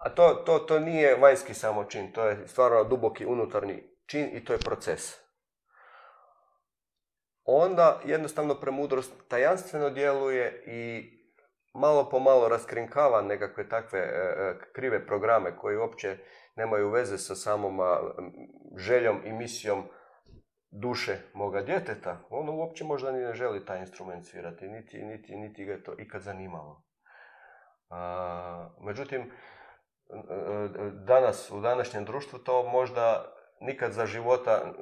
[0.05, 4.45] a to, to, to nije vanjski samo čin, to je stvarno duboki unutarnji čin i
[4.45, 5.23] to je proces.
[7.45, 11.11] Onda jednostavno premudrost tajanstveno djeluje i
[11.75, 16.17] malo po malo raskrinkava nekakve takve e, e, krive programe koji uopće
[16.57, 17.79] nemaju veze sa samom
[18.77, 19.85] željom i misijom
[20.71, 22.27] duše moga djeteta.
[22.31, 25.95] Ono uopće možda ni ne želi taj instrument svirati, niti, niti, niti ga je to
[25.99, 26.92] ikad zanimalo.
[28.81, 29.31] Međutim,
[30.93, 34.73] danas, u današnjem društvu to možda nikad za života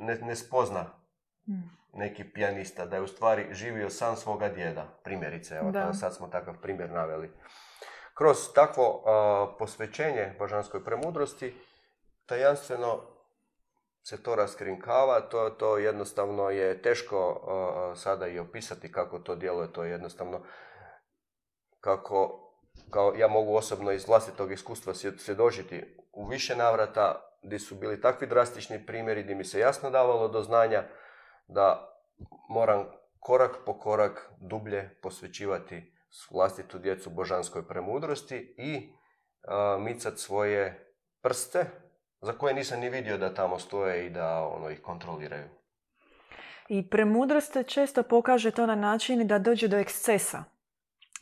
[0.00, 0.84] ne, ne spozna.
[1.46, 5.94] Hmm neki pijanista, da je u stvari živio sam svoga djeda, primjerice, evo da.
[5.94, 7.30] sad smo takav primjer naveli.
[8.14, 9.04] Kroz takvo
[9.58, 11.54] posvećenje božanskoj premudrosti,
[12.26, 13.00] tajanstveno
[14.02, 17.40] se to raskrinkava, to, to jednostavno je teško
[17.96, 20.40] sada i opisati kako to djeluje, to je jednostavno
[21.82, 22.38] kako
[22.90, 28.26] kao ja mogu osobno iz vlastitog iskustva svjedočiti u više navrata gdje su bili takvi
[28.26, 30.84] drastični primjeri gdje mi se jasno davalo do znanja
[31.48, 31.96] da
[32.48, 32.86] moram
[33.20, 35.94] korak po korak dublje posvećivati
[36.30, 38.92] vlastitu djecu božanskoj premudrosti i
[39.42, 41.66] uh, micat svoje prste
[42.20, 45.48] za koje nisam ni vidio da tamo stoje i da ono ih kontroliraju.
[46.68, 50.51] I premudrost često pokaže to na način da dođe do ekscesa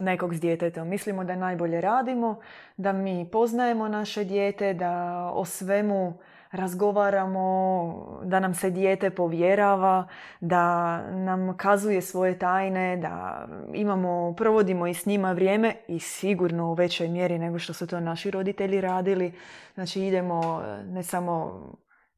[0.01, 0.89] nekog s djetetom.
[0.89, 2.41] Mislimo da najbolje radimo,
[2.77, 6.19] da mi poznajemo naše dijete, da o svemu
[6.51, 10.09] razgovaramo, da nam se dijete povjerava,
[10.41, 16.75] da nam kazuje svoje tajne, da imamo, provodimo i s njima vrijeme i sigurno u
[16.75, 19.33] većoj mjeri nego što su to naši roditelji radili.
[19.75, 21.63] Znači idemo ne samo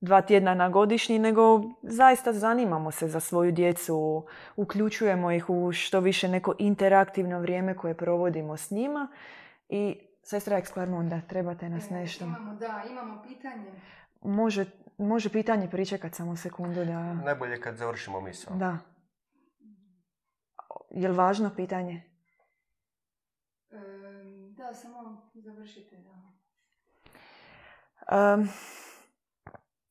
[0.03, 6.01] dva tjedna na godišnji, nego zaista zanimamo se za svoju djecu, uključujemo ih u što
[6.01, 9.09] više neko interaktivno vrijeme koje provodimo s njima
[9.69, 12.25] i sestra Eksklarmonda, trebate nas e, nešto.
[12.25, 13.73] Imamo, da, imamo pitanje.
[14.23, 14.67] Može,
[14.99, 17.15] može pitanje pričekat samo sekundu da...
[17.15, 18.57] Najbolje kad završimo misao.
[18.57, 18.79] Da.
[20.91, 22.03] Je li važno pitanje?
[23.71, 23.77] E,
[24.57, 25.97] da, samo završite.
[25.97, 26.13] Da.
[28.35, 28.49] Um,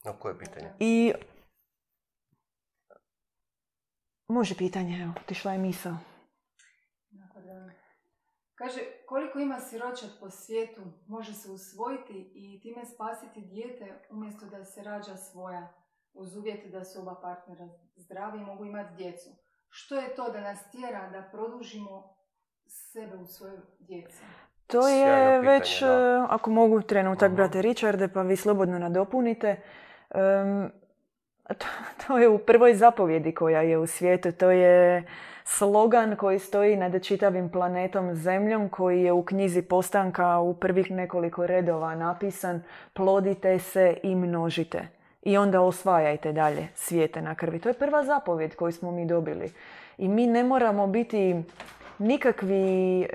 [0.05, 0.73] no, koje pitanje?
[0.79, 1.13] I...
[4.27, 5.97] Može pitanje, evo, otišla je misao.
[8.55, 14.65] Kaže, koliko ima siročat po svijetu, može se usvojiti i time spasiti dijete umjesto da
[14.65, 15.73] se rađa svoja,
[16.13, 19.29] uz uvjeti da su oba partnera zdravi i mogu imati djecu.
[19.69, 22.15] Što je to da nas tjera da produžimo
[22.67, 24.23] sebe u svojoj djeci?
[24.67, 25.85] To je već, e,
[26.29, 29.61] ako mogu trenutak, brate Richarde, pa vi slobodno nadopunite.
[31.47, 31.65] To,
[32.07, 34.31] to je u prvoj zapovjedi koja je u svijetu.
[34.31, 35.03] To je
[35.43, 41.47] slogan koji stoji nad čitavim planetom Zemljom, koji je u knjizi Postanka u prvih nekoliko
[41.47, 44.87] redova napisan plodite se i množite.
[45.21, 47.59] I onda osvajajte dalje svijete na krvi.
[47.59, 49.51] To je prva zapovjed koju smo mi dobili.
[49.97, 51.43] I mi ne moramo biti
[51.99, 53.07] nikakvi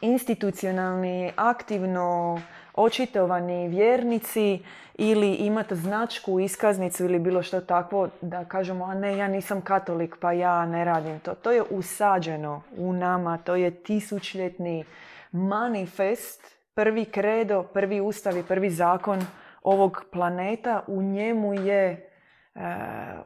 [0.00, 2.40] institucionalni, aktivno
[2.76, 4.58] očitovani vjernici
[4.94, 10.16] ili imate značku, iskaznicu ili bilo što takvo da kažemo a ne ja nisam katolik
[10.20, 11.34] pa ja ne radim to.
[11.34, 14.84] To je usađeno u nama, to je tisućljetni
[15.32, 19.20] manifest, prvi kredo, prvi ustav i prvi zakon
[19.62, 20.82] ovog planeta.
[20.86, 22.00] U njemu je e,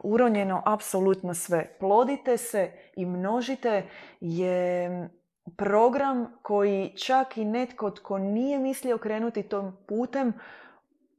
[0.03, 1.75] uronjeno apsolutno sve.
[1.79, 3.83] Plodite se i množite
[4.19, 4.89] je
[5.57, 10.33] program koji čak i netko tko nije mislio krenuti tom putem,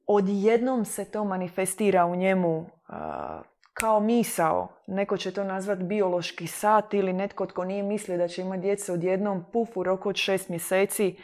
[0.07, 2.67] odjednom se to manifestira u njemu
[3.75, 4.69] kao misao.
[4.87, 8.93] Neko će to nazvati biološki sat ili netko tko nije mislio da će imati djece
[8.93, 11.17] odjednom, puf, u roku od šest mjeseci,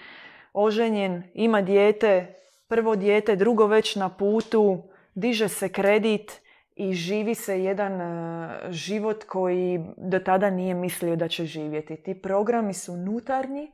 [0.52, 2.34] oženjen, ima dijete,
[2.68, 4.82] prvo dijete, drugo već na putu,
[5.14, 6.40] diže se kredit
[6.78, 11.96] i živi se jedan e, život koji do tada nije mislio da će živjeti.
[11.96, 13.72] Ti programi su unutarnji,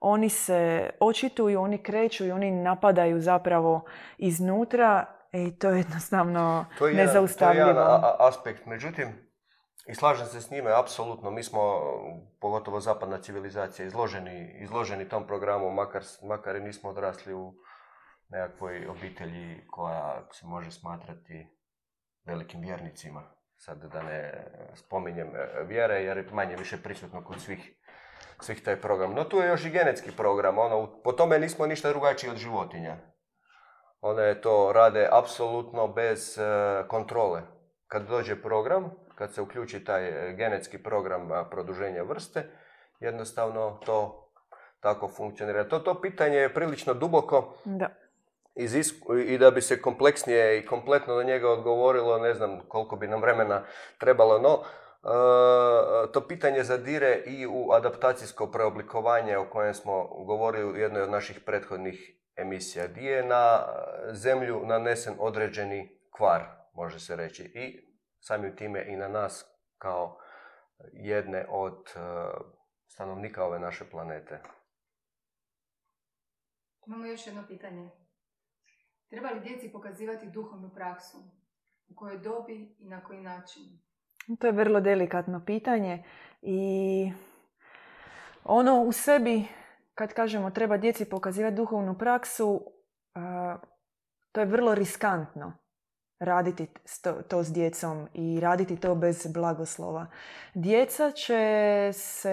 [0.00, 3.84] oni se očituju, oni kreću i oni napadaju zapravo
[4.18, 7.64] iznutra i to je jednostavno to je nezaustavljivo.
[7.64, 8.66] to je jedan aspekt.
[8.66, 9.08] Međutim,
[9.86, 11.30] i slažem se s njime, apsolutno.
[11.30, 11.60] Mi smo,
[12.40, 17.54] pogotovo zapadna civilizacija, izloženi, izloženi tom programu, makar, makar i nismo odrasli u
[18.28, 21.61] nekakvoj obitelji koja se može smatrati
[22.24, 23.22] velikim vjernicima.
[23.56, 27.74] Sad da ne spominjem e, vjere, jer je manje više prisutno kod svih,
[28.40, 29.14] svih taj program.
[29.14, 30.58] No tu je još i genetski program.
[30.58, 32.96] Ono, po tome nismo ništa drugačiji od životinja.
[34.00, 36.42] One to rade apsolutno bez e,
[36.88, 37.42] kontrole.
[37.86, 42.50] Kad dođe program, kad se uključi taj e, genetski program produženja vrste,
[43.00, 44.28] jednostavno to
[44.80, 45.68] tako funkcionira.
[45.68, 47.56] To, to pitanje je prilično duboko.
[47.64, 48.01] Da
[49.26, 53.20] i da bi se kompleksnije i kompletno na njega odgovorilo, ne znam koliko bi nam
[53.20, 53.64] vremena
[53.98, 60.76] trebalo, no e, to pitanje zadire i u adaptacijsko preoblikovanje o kojem smo govorili u
[60.76, 63.66] jednoj od naših prethodnih emisija, gdje je na
[64.12, 66.42] zemlju nanesen određeni kvar,
[66.74, 69.44] može se reći, i samim time i na nas
[69.78, 70.18] kao
[70.92, 71.98] jedne od e,
[72.86, 74.42] stanovnika ove naše planete.
[76.86, 78.01] Imamo još jedno pitanje.
[79.12, 81.18] Treba li djeci pokazivati duhovnu praksu?
[81.88, 83.62] U kojoj dobi i na koji način?
[84.38, 86.04] To je vrlo delikatno pitanje
[86.42, 87.12] i
[88.44, 89.44] ono u sebi,
[89.94, 92.60] kad kažemo treba djeci pokazivati duhovnu praksu,
[94.32, 95.52] to je vrlo riskantno
[96.18, 96.66] raditi
[97.28, 100.06] to s djecom i raditi to bez blagoslova.
[100.54, 102.30] Djeca će se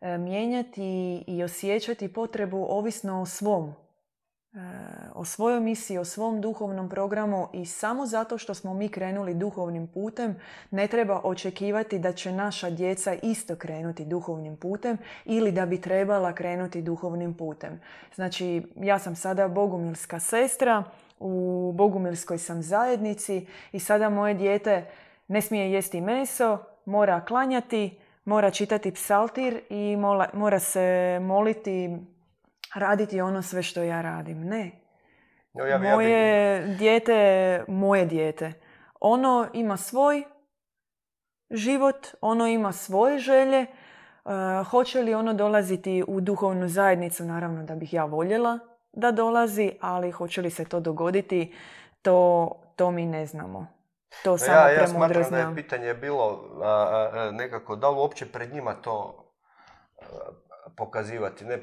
[0.00, 3.87] e, mijenjati i osjećati potrebu ovisno o svom
[5.14, 9.86] o svojoj misiji, o svom duhovnom programu i samo zato što smo mi krenuli duhovnim
[9.86, 10.36] putem
[10.70, 16.32] ne treba očekivati da će naša djeca isto krenuti duhovnim putem ili da bi trebala
[16.32, 17.80] krenuti duhovnim putem.
[18.14, 20.84] Znači, ja sam sada bogumilska sestra,
[21.20, 24.86] u bogumilskoj sam zajednici i sada moje dijete
[25.28, 29.96] ne smije jesti meso, mora klanjati, mora čitati psaltir i
[30.32, 31.98] mora se moliti
[32.74, 34.40] raditi ono sve što ja radim.
[34.40, 34.70] Ne.
[35.94, 38.52] moje dijete je moje dijete.
[39.00, 40.24] Ono ima svoj
[41.50, 43.66] život, ono ima svoje želje.
[44.24, 47.24] Uh, hoće li ono dolaziti u duhovnu zajednicu?
[47.24, 48.58] Naravno da bih ja voljela
[48.92, 51.54] da dolazi, ali hoće li se to dogoditi?
[52.02, 53.66] To, to mi ne znamo.
[54.24, 56.40] To samo ja, ja smatram da je pitanje bilo
[57.32, 59.24] nekako da li uopće pred njima to
[60.78, 61.44] pokazivati.
[61.44, 61.62] Ne,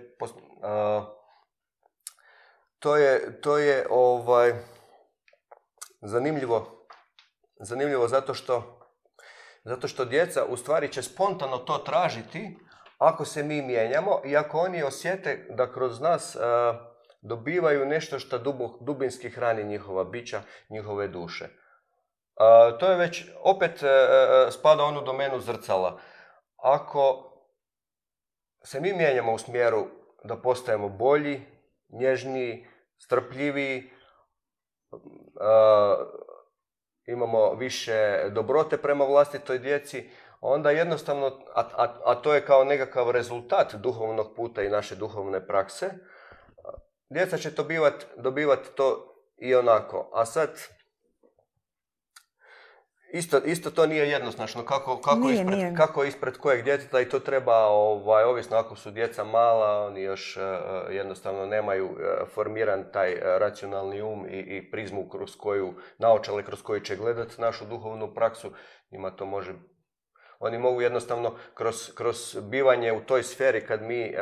[2.79, 4.53] to je, to je ovaj,
[6.01, 6.87] zanimljivo,
[7.59, 8.79] zanimljivo zato što,
[9.63, 12.57] zato što djeca u stvari će spontano to tražiti
[12.97, 16.37] ako se mi mijenjamo i ako oni osjete da kroz nas
[17.21, 18.37] dobivaju nešto što
[18.81, 21.49] dubinski hrani njihova bića, njihove duše.
[22.79, 23.83] to je već opet
[24.51, 25.99] spada onu domenu zrcala.
[26.57, 27.34] Ako
[28.65, 29.85] se mi mijenjamo u smjeru
[30.23, 31.41] da postajemo bolji,
[31.89, 33.89] nježniji, strpljiviji,
[37.07, 40.09] imamo više dobrote prema vlastitoj djeci,
[40.41, 45.47] onda jednostavno, a, a, a to je kao nekakav rezultat duhovnog puta i naše duhovne
[45.47, 45.89] prakse,
[47.09, 50.09] djeca će dobivati dobivat to i onako.
[50.13, 50.49] A sad,
[53.13, 57.57] Isto, isto to nije jednoznačno kako, kako, ispred, kako ispred kojeg djeteta i to treba,
[57.57, 60.43] ovaj, ovisno ako su djeca mala, oni još uh,
[60.93, 61.97] jednostavno nemaju uh,
[62.33, 67.41] formiran taj uh, racionalni um i, i prizmu kroz koju, naočale kroz koju će gledati
[67.41, 68.51] našu duhovnu praksu,
[68.91, 69.53] njima to može
[70.39, 74.15] Oni mogu jednostavno kroz, kroz bivanje u toj sferi kad mi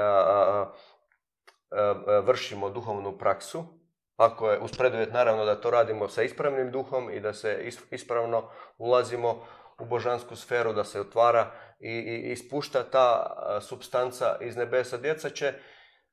[2.23, 3.82] vršimo duhovnu praksu,
[4.17, 8.49] ako je uz preduvjet naravno da to radimo sa ispravnim duhom i da se ispravno
[8.77, 9.45] ulazimo
[9.79, 14.97] u božansku sferu, da se otvara i, i ispušta ta substanca iz nebesa.
[14.97, 15.53] Djeca će,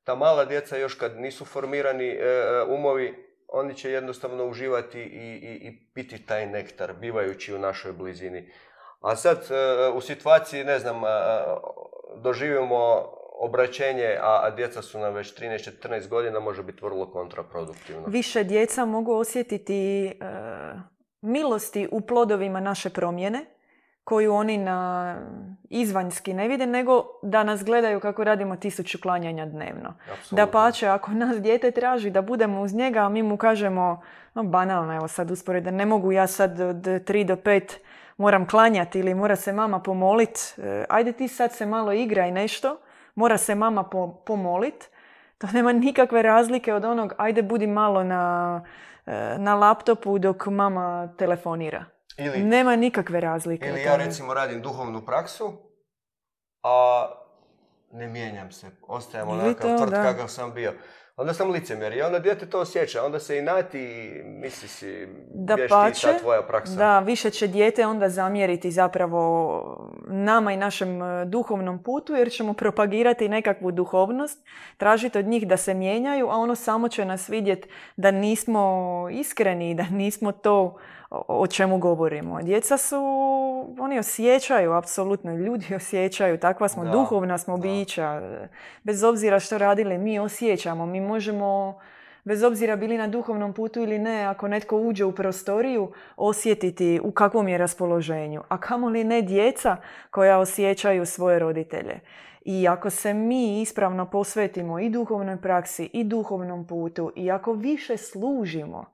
[0.04, 5.34] ta mala djeca još kad nisu formirani e, e, umovi, oni će jednostavno uživati i,
[5.34, 8.52] i, i piti taj nektar, bivajući u našoj blizini.
[9.00, 11.02] A sad e, u situaciji, ne znam,
[12.16, 18.02] doživimo obraćenje, a, djeca su nam već 13-14 godina, može biti vrlo kontraproduktivno.
[18.06, 20.12] Više djeca mogu osjetiti e,
[21.20, 23.44] milosti u plodovima naše promjene,
[24.04, 25.16] koju oni na
[25.70, 29.94] izvanjski ne vide, nego da nas gledaju kako radimo tisuću klanjanja dnevno.
[30.30, 34.02] Da pače, ako nas dijete traži da budemo uz njega, a mi mu kažemo,
[34.34, 37.76] no banalno, evo sad usporede, ne mogu ja sad od 3 do 5
[38.16, 42.76] moram klanjati ili mora se mama pomolit, e, ajde ti sad se malo igraj nešto,
[43.20, 43.84] mora se mama
[44.26, 44.90] pomolit.
[45.38, 48.64] To nema nikakve razlike od onog ajde budi malo na,
[49.06, 51.84] e, na laptopu dok mama telefonira.
[52.16, 53.68] Ili, nema nikakve razlike.
[53.68, 55.52] Ili ja recimo radim duhovnu praksu,
[56.62, 57.06] a
[57.92, 58.66] ne mijenjam se.
[58.88, 60.72] Ostajem onakav tvrd kakav sam bio
[61.16, 65.08] onda sam licemjer i onda dijete to osjeća, onda se i nati i misli si
[65.34, 66.74] da pače, ta tvoja praksa.
[66.74, 72.52] Da, više će dijete onda zamjeriti zapravo nama i našem e, duhovnom putu jer ćemo
[72.52, 74.44] propagirati nekakvu duhovnost,
[74.76, 79.74] tražiti od njih da se mijenjaju, a ono samo će nas vidjeti da nismo iskreni,
[79.74, 80.76] da nismo to
[81.10, 82.42] o čemu govorimo.
[82.42, 83.00] Djeca su,
[83.78, 88.22] oni osjećaju, apsolutno, ljudi osjećaju, takva smo, duhovna smo bića.
[88.82, 91.78] Bez obzira što radili, mi osjećamo, mi možemo,
[92.24, 97.12] bez obzira bili na duhovnom putu ili ne, ako netko uđe u prostoriju, osjetiti u
[97.12, 98.42] kakvom je raspoloženju.
[98.48, 99.76] A kamoli ne djeca
[100.10, 102.00] koja osjećaju svoje roditelje.
[102.44, 107.96] I ako se mi ispravno posvetimo i duhovnoj praksi i duhovnom putu i ako više
[107.96, 108.84] služimo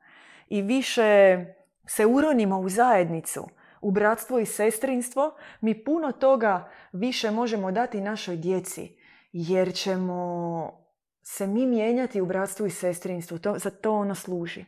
[0.49, 1.45] i više
[1.87, 3.49] se uronimo u zajednicu,
[3.87, 8.97] u bratstvo i sestrinstvo, mi puno toga više možemo dati našoj djeci,
[9.33, 10.87] jer ćemo
[11.23, 13.39] se mi mijenjati u bratstvu i sestrinstvu.
[13.39, 14.65] To, za to ono služi.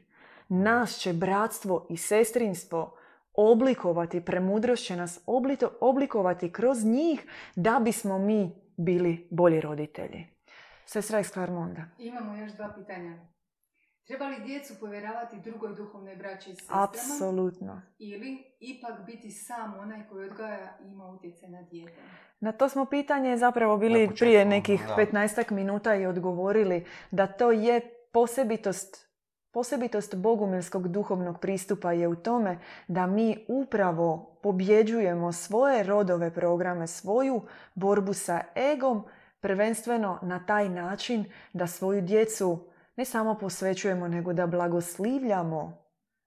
[0.48, 2.96] Nas će bratstvo i sestrinstvo
[3.32, 5.20] oblikovati, premudrost će nas
[5.80, 10.26] oblikovati kroz njih da bismo mi bili bolji roditelji.
[10.86, 11.30] Sestra iz.
[11.98, 13.18] Imamo još dva pitanja.
[14.08, 16.84] Treba li djecu povjeravati drugoj duhovnoj braći i sestrama?
[16.84, 17.82] Apsolutno.
[17.98, 22.02] Ili ipak biti sam onaj koji odgaja i ima utjecaj na dijete?
[22.40, 27.80] Na to smo pitanje zapravo bili prije nekih 15 minuta i odgovorili da to je
[28.12, 29.08] posebitost
[29.50, 37.42] Posebitost bogumilskog duhovnog pristupa je u tome da mi upravo pobjeđujemo svoje rodove programe, svoju
[37.74, 38.40] borbu sa
[38.72, 39.04] egom,
[39.40, 42.68] prvenstveno na taj način da svoju djecu
[42.98, 45.78] ne samo posvećujemo, nego da blagoslivljamo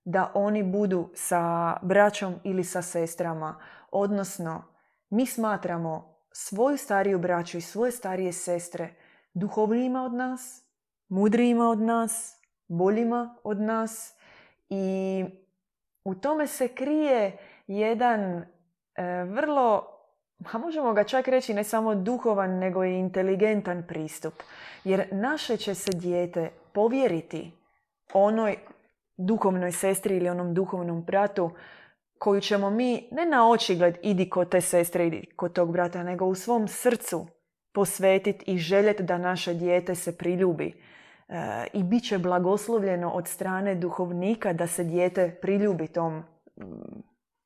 [0.04, 3.60] da oni budu sa braćom ili sa sestrama.
[3.92, 4.64] Odnosno,
[5.10, 8.90] mi smatramo svoju stariju braću i svoje starije sestre
[9.34, 10.64] duhovnijima od nas,
[11.10, 14.14] mudrijima od nas, boljima od nas
[14.70, 15.26] i
[16.04, 18.44] u tome se krije jedan e,
[19.24, 19.88] vrlo
[20.52, 24.34] a možemo ga čak reći ne samo duhovan, nego i inteligentan pristup.
[24.84, 27.52] Jer naše će se dijete povjeriti
[28.14, 28.56] onoj
[29.18, 31.52] duhovnoj sestri ili onom duhovnom bratu
[32.20, 36.26] koju ćemo mi ne na očigled idi kod te sestre, idi kod tog brata, nego
[36.26, 37.28] u svom srcu
[37.74, 40.84] posvetiti i željeti da naše dijete se priljubi.
[41.30, 46.24] E, I bit će blagoslovljeno od strane duhovnika da se dijete priljubi tom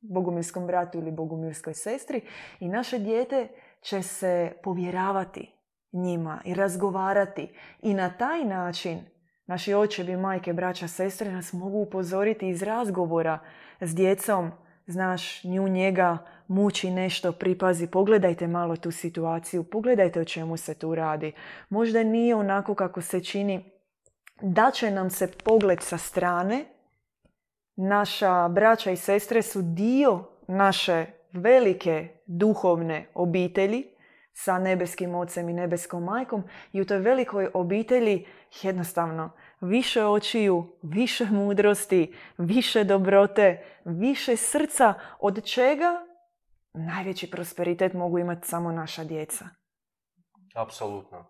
[0.01, 2.21] bogumilskom bratu ili bogumilskoj sestri
[2.59, 3.47] i naše dijete
[3.81, 5.51] će se povjeravati
[5.91, 8.99] njima i razgovarati i na taj način
[9.47, 13.39] naši očevi, majke, braća, sestre nas mogu upozoriti iz razgovora
[13.81, 14.51] s djecom.
[14.87, 16.17] Znaš, nju njega
[16.47, 21.31] muči nešto, pripazi, pogledajte malo tu situaciju, pogledajte o čemu se tu radi.
[21.69, 23.71] Možda nije onako kako se čini,
[24.41, 26.65] da će nam se pogled sa strane,
[27.75, 33.94] naša braća i sestre su dio naše velike duhovne obitelji
[34.37, 38.25] sa nebeskim ocem i nebeskom majkom i u toj velikoj obitelji
[38.61, 39.31] jednostavno
[39.61, 46.05] više očiju, više mudrosti, više dobrote, više srca, od čega
[46.73, 49.45] najveći prosperitet mogu imati samo naša djeca.
[50.55, 51.25] Apsolutno.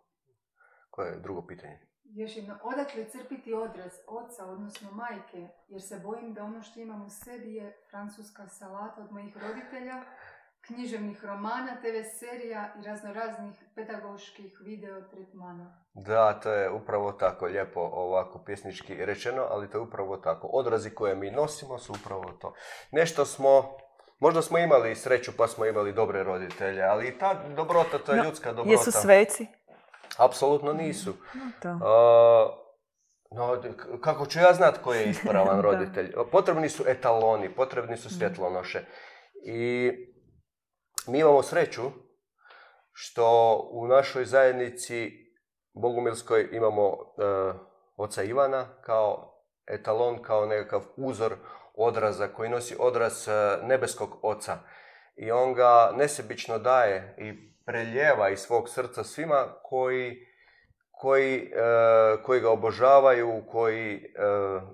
[0.89, 1.79] Koje je drugo pitanje?
[2.03, 7.05] Još jedno, odakle crpiti odraz oca, odnosno majke, jer se bojim da ono što imam
[7.05, 10.03] u sebi je francuska salata od mojih roditelja,
[10.68, 15.84] književnih romana, TV serija i raznoraznih pedagoških video tretmana.
[15.93, 20.47] Da, to je upravo tako lijepo ovako pjesnički rečeno, ali to je upravo tako.
[20.47, 22.53] Odrazi koje mi nosimo su upravo to.
[22.91, 23.78] Nešto smo,
[24.20, 28.18] možda smo imali sreću pa smo imali dobre roditelje, ali i ta dobrota, to je
[28.18, 28.72] No, ljudska dobrota.
[28.72, 29.47] Jesu sveci?
[30.18, 31.13] Apsolutno nisu.
[31.34, 32.61] No, to.
[33.32, 33.61] No,
[34.01, 36.13] kako ću ja znat ko je ispravan roditelj?
[36.32, 38.86] Potrebni su etaloni, potrebni su svjetlonoše.
[39.45, 39.91] I
[41.07, 41.81] mi imamo sreću
[42.93, 45.25] što u našoj zajednici
[45.73, 46.93] Bogumilskoj imamo e,
[47.97, 51.35] oca Ivana kao etalon, kao nekakav uzor
[51.73, 53.31] odraza koji nosi odraz e,
[53.63, 54.57] nebeskog oca.
[55.15, 60.25] I on ga nesebično daje i preljeva iz svog srca svima koji
[60.97, 64.01] koji, e, koji ga obožavaju, koji e,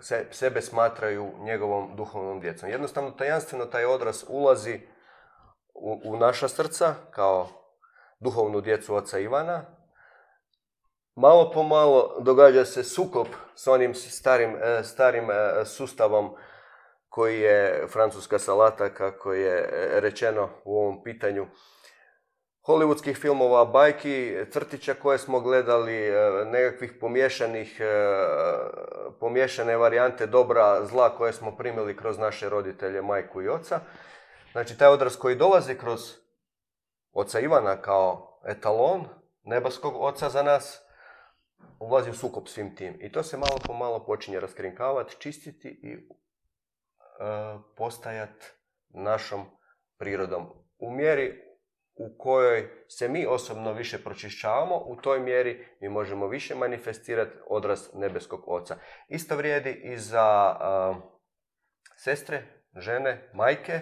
[0.01, 2.69] se, sebe smatraju njegovom duhovnom djecom.
[2.69, 4.79] Jednostavno, tajanstveno taj odraz ulazi
[5.81, 7.47] u, naša srca kao
[8.19, 9.65] duhovnu djecu oca Ivana.
[11.15, 16.35] Malo po malo događa se sukob s onim starim, e, starim e, sustavom
[17.09, 21.47] koji je francuska salata, kako je e, rečeno u ovom pitanju
[22.63, 26.11] hollywoodskih filmova, bajki, crtića koje smo gledali,
[26.45, 27.85] nekakvih pomješanih, e,
[29.19, 33.79] pomiješane varijante dobra, zla koje smo primili kroz naše roditelje, majku i oca.
[34.51, 36.01] Znači, taj odraz koji dolazi kroz
[37.11, 39.05] oca Ivana kao etalon
[39.43, 40.81] nebaskog oca za nas,
[41.79, 42.97] ulazi u sukob svim tim.
[43.01, 45.99] I to se malo po malo počinje raskrinkavati, čistiti i e,
[47.77, 48.29] postajat
[48.89, 49.45] našom
[49.97, 50.47] prirodom.
[50.79, 51.51] U mjeri
[51.95, 57.89] u kojoj se mi osobno više pročišćavamo, u toj mjeri mi možemo više manifestirati odraz
[57.93, 58.77] nebeskog oca.
[59.07, 60.95] Isto vrijedi i za a,
[61.95, 62.43] sestre,
[62.75, 63.79] žene, majke.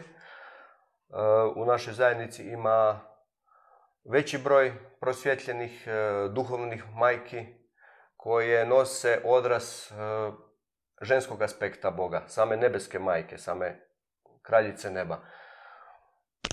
[1.10, 3.10] A, u našoj zajednici ima
[4.06, 5.92] veći broj prosvjetljenih e,
[6.30, 7.46] duhovnih majki
[8.18, 9.96] koje nose odraz e,
[11.02, 13.80] ženskog aspekta Boga, same nebeske majke, same
[14.42, 15.20] kraljice neba.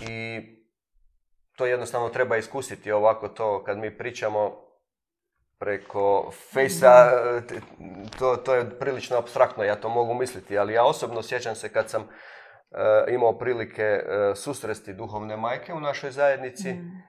[0.01, 0.43] I
[1.57, 4.67] to jednostavno treba iskusiti ovako to kad mi pričamo
[5.59, 7.11] preko fejsa,
[8.19, 11.91] to, to je prilično abstraktno, ja to mogu misliti, ali ja osobno sjećam se kad
[11.91, 12.07] sam e,
[13.09, 14.03] imao prilike e,
[14.35, 16.72] susresti duhovne majke u našoj zajednici.
[16.72, 17.03] Mm.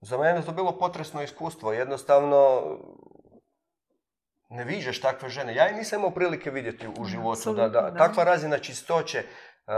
[0.00, 2.62] Za mene je to bilo potresno iskustvo, jednostavno
[4.50, 5.54] ne viđeš takve žene.
[5.54, 7.54] Ja ih nisam imao prilike vidjeti u životu.
[7.54, 9.74] Da, da, takva razina čistoće, uh,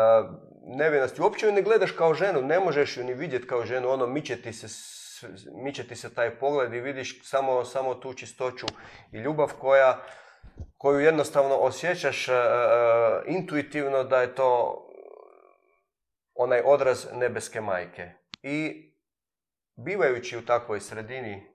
[0.76, 1.22] nevinosti.
[1.22, 3.90] Uopće ju ne gledaš kao ženu, ne možeš ju ni vidjeti kao ženu.
[3.90, 4.66] Ono, miče ti se,
[5.64, 8.66] miče ti se taj pogled i vidiš samo, samo tu čistoću
[9.12, 10.02] i ljubav koja,
[10.78, 14.82] koju jednostavno osjećaš uh, uh, intuitivno da je to
[16.34, 18.11] onaj odraz nebeske majke.
[18.42, 18.86] I
[19.76, 21.47] bivajući u takvoj sredini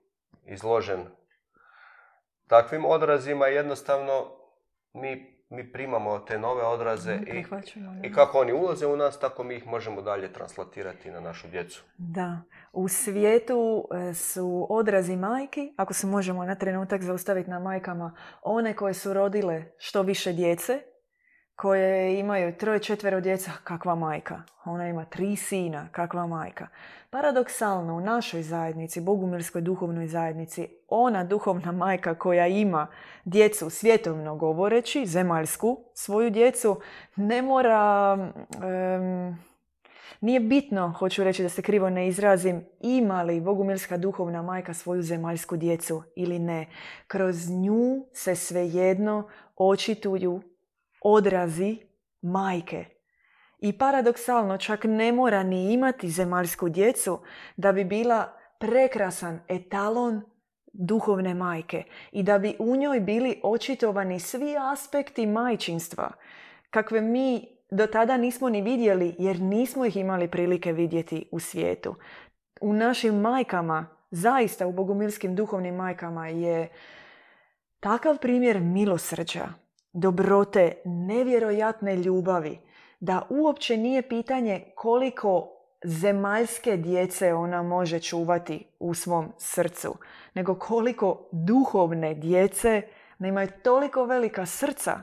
[0.44, 1.06] izložen
[2.52, 4.41] takvim odrazima, jednostavno
[4.94, 7.44] mi, mi primamo te nove odraze i,
[8.02, 11.84] i kako oni ulaze u nas, tako mi ih možemo dalje translatirati na našu djecu.
[11.98, 12.42] Da.
[12.72, 18.76] U svijetu e, su odrazi majki, ako se možemo na trenutak zaustaviti na majkama, one
[18.76, 20.80] koje su rodile što više djece,
[21.62, 24.42] koje imaju troje, četvero djeca, kakva majka.
[24.64, 26.66] Ona ima tri sina, kakva majka.
[27.10, 32.86] Paradoksalno, u našoj zajednici, Bogumilskoj duhovnoj zajednici, ona duhovna majka koja ima
[33.24, 36.80] djecu svjetovno govoreći, zemaljsku, svoju djecu,
[37.16, 38.18] ne mora...
[38.62, 39.38] em,
[40.20, 45.02] nije bitno, hoću reći da se krivo ne izrazim, ima li Bogumilska duhovna majka svoju
[45.02, 46.66] zemaljsku djecu ili ne.
[47.06, 50.42] Kroz nju se svejedno očituju
[51.04, 51.78] odrazi
[52.22, 52.84] majke.
[53.58, 57.20] I paradoksalno čak ne mora ni imati zemaljsku djecu
[57.56, 60.22] da bi bila prekrasan etalon
[60.72, 66.10] duhovne majke i da bi u njoj bili očitovani svi aspekti majčinstva
[66.70, 71.94] kakve mi do tada nismo ni vidjeli jer nismo ih imali prilike vidjeti u svijetu.
[72.60, 76.68] U našim majkama, zaista u bogumilskim duhovnim majkama je
[77.80, 79.48] takav primjer milosrđa,
[79.92, 82.58] dobrote, nevjerojatne ljubavi,
[83.00, 85.48] da uopće nije pitanje koliko
[85.84, 89.94] zemaljske djece ona može čuvati u svom srcu,
[90.34, 92.82] nego koliko duhovne djece
[93.18, 95.00] da imaju toliko velika srca.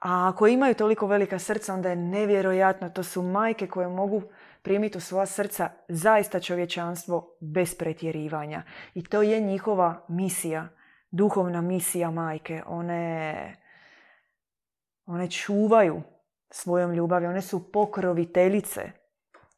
[0.00, 2.90] A ako imaju toliko velika srca, onda je nevjerojatno.
[2.90, 4.22] To su majke koje mogu
[4.62, 8.62] primiti u svoja srca zaista čovječanstvo bez pretjerivanja.
[8.94, 10.68] I to je njihova misija,
[11.14, 12.62] duhovna misija majke.
[12.66, 13.56] One,
[15.06, 16.02] one čuvaju
[16.50, 18.90] svojom ljubavi, one su pokroviteljice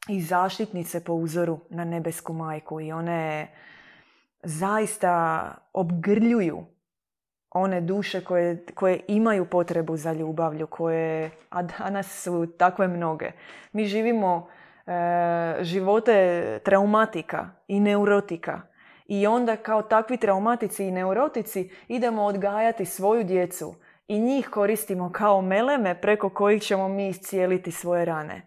[0.09, 3.49] i zaštitnice po uzoru na nebesku majku i one
[4.43, 6.65] zaista obgrljuju
[7.51, 13.33] one duše koje, koje imaju potrebu za ljubavlju, koje, a danas su takve mnoge.
[13.73, 14.49] Mi živimo
[14.87, 18.61] e, živote traumatika i neurotika.
[19.09, 23.75] I onda kao takvi traumatici i neurotici idemo odgajati svoju djecu
[24.09, 28.47] i njih koristimo kao meleme preko kojih ćemo mi iscijeliti svoje rane.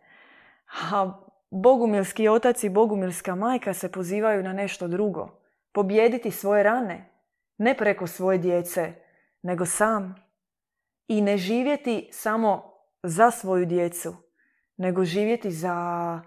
[0.91, 1.19] A
[1.51, 5.29] bogumilski otac i bogumilska majka se pozivaju na nešto drugo.
[5.71, 7.09] Pobjediti svoje rane.
[7.57, 8.93] Ne preko svoje djece,
[9.41, 10.15] nego sam.
[11.07, 14.15] I ne živjeti samo za svoju djecu,
[14.77, 16.21] nego živjeti za,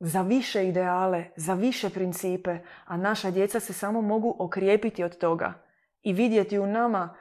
[0.00, 5.54] za više ideale, za više principe, a naša djeca se samo mogu okrijepiti od toga
[6.02, 7.14] i vidjeti u nama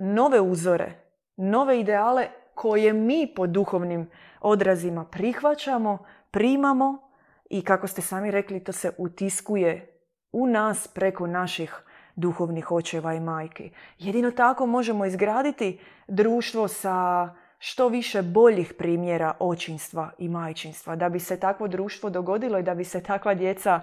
[0.00, 0.92] nove uzore,
[1.36, 4.10] nove ideale koje mi po duhovnim
[4.40, 5.98] odrazima prihvaćamo,
[6.30, 7.10] primamo
[7.50, 9.98] i kako ste sami rekli, to se utiskuje
[10.32, 11.84] u nas preko naših
[12.16, 13.70] duhovnih očeva i majki.
[13.98, 17.28] Jedino tako možemo izgraditi društvo sa
[17.66, 20.96] što više boljih primjera očinstva i majčinstva.
[20.96, 23.80] Da bi se takvo društvo dogodilo i da bi se takva djeca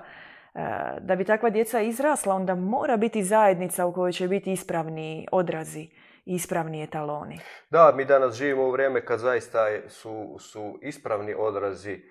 [0.53, 0.59] e,
[0.99, 5.89] da bi takva djeca izrasla, onda mora biti zajednica u kojoj će biti ispravni odrazi,
[6.25, 7.39] ispravni etaloni.
[7.69, 12.01] Da, mi danas živimo u vrijeme kad zaista su, su ispravni odrazi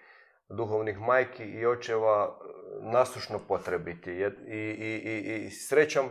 [0.48, 4.10] duhovnih majki i očeva e, nasušno potrebiti.
[4.10, 4.58] I, i,
[5.04, 6.08] i, i srećom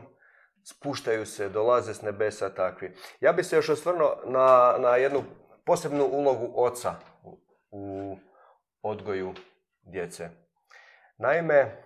[0.63, 2.91] spuštaju se, dolaze s nebesa takvi.
[3.19, 5.23] Ja bih se još osvrnuo na, na jednu
[5.69, 6.93] posebnu ulogu oca
[7.71, 8.15] u
[8.81, 9.33] odgoju
[9.81, 10.29] djece.
[11.17, 11.83] Naime,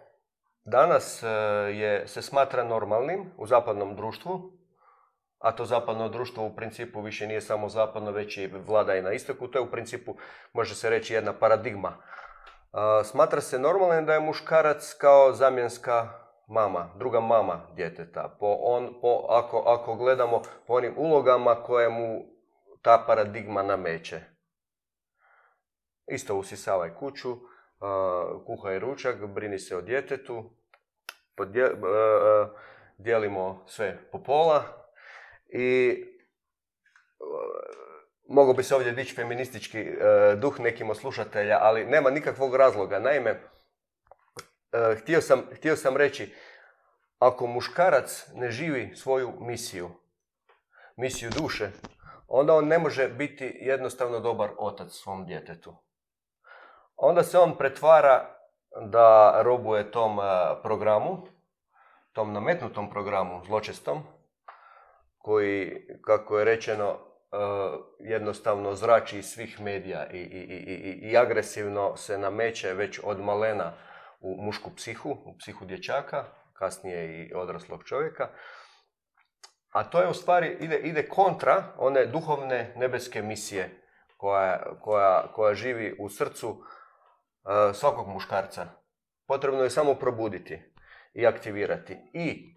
[0.66, 1.28] danas e,
[1.74, 4.52] je, se smatra normalnim u zapadnom društvu,
[5.40, 9.12] a to zapadno društvo u principu više nije samo zapadno, već i vlada i na
[9.12, 9.48] istoku.
[9.48, 10.16] To je u principu,
[10.54, 11.98] može se reći, jedna paradigma
[13.04, 16.10] Smatra se normalnim da je muškarac kao zamjenska
[16.48, 18.36] mama, druga mama djeteta.
[18.40, 22.33] Po on, po, ako, ako gledamo po onim ulogama koje mu
[22.84, 24.22] ta paradigma nameće.
[26.08, 27.38] Isto usisavaj kuću,
[28.46, 30.52] kuhaj ručak, brini se o djetetu,
[32.98, 34.64] dijelimo sve po pola
[35.48, 35.96] i
[38.28, 39.96] Mogao bi se ovdje dići feministički e,
[40.36, 43.00] duh nekim od slušatelja, ali nema nikakvog razloga.
[43.00, 43.40] Naime, e,
[45.02, 46.34] htio, sam, htio sam reći,
[47.20, 49.90] ako muškarac ne živi svoju misiju,
[50.98, 51.72] misiju duše,
[52.28, 55.76] onda on ne može biti jednostavno dobar otac svom djetetu.
[56.96, 58.36] Onda se on pretvara
[58.82, 60.24] da robuje tom e,
[60.64, 61.28] programu,
[62.14, 64.04] tom nametnutom programu zločestom,
[65.18, 66.98] koji, kako je rečeno,
[67.34, 70.40] Eh, jednostavno zrači iz svih medija i, i,
[71.02, 73.74] i, i agresivno se nameće već od malena
[74.22, 78.30] u mušku psihu, u psihu dječaka, kasnije i odraslog čovjeka.
[79.74, 83.82] A to je u stvari, ide, ide kontra one duhovne nebeske misije
[84.18, 88.66] koja, koja, koja živi u srcu uh, svakog muškarca.
[89.28, 90.62] Potrebno je samo probuditi
[91.14, 91.98] i aktivirati.
[92.14, 92.56] I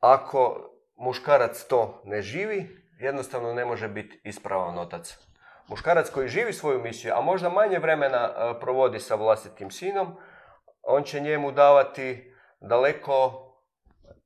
[0.00, 5.18] ako muškarac to ne živi, jednostavno ne može biti ispravan otac.
[5.68, 10.16] Muškarac koji živi svoju misiju, a možda manje vremena e, provodi sa vlastitim sinom,
[10.82, 13.45] on će njemu davati daleko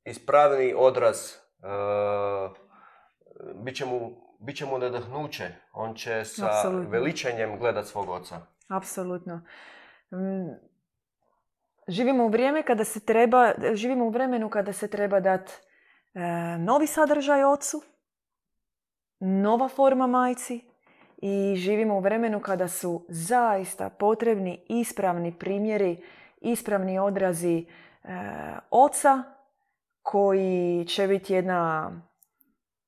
[0.05, 1.67] ispravniji odraz, e,
[3.55, 6.89] bit će mu, bit će mu nadahnuće, on će sa Absolutno.
[6.89, 8.41] veličanjem gledat svog oca.
[8.67, 9.41] Apsolutno.
[10.11, 10.51] Mm,
[11.87, 15.53] živimo u vrijeme kada se treba, živimo u vremenu kada se treba dati
[16.13, 17.81] E, novi sadržaj ocu,
[19.19, 20.61] nova forma majci
[21.17, 26.03] i živimo u vremenu kada su zaista potrebni ispravni primjeri,
[26.41, 27.65] ispravni odrazi e,
[28.71, 29.23] oca
[30.01, 31.91] koji će biti jedna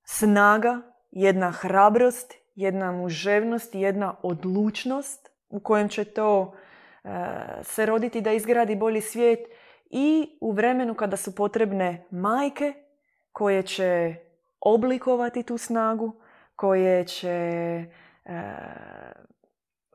[0.04, 6.54] snaga, jedna hrabrost, jedna muževnost, jedna odlučnost u kojem će to
[7.04, 7.10] e,
[7.64, 9.40] se roditi da izgradi bolji svijet
[9.86, 12.74] i u vremenu kada su potrebne majke
[13.32, 14.16] koje će
[14.60, 16.22] oblikovati tu snagu,
[16.56, 17.86] koje će e,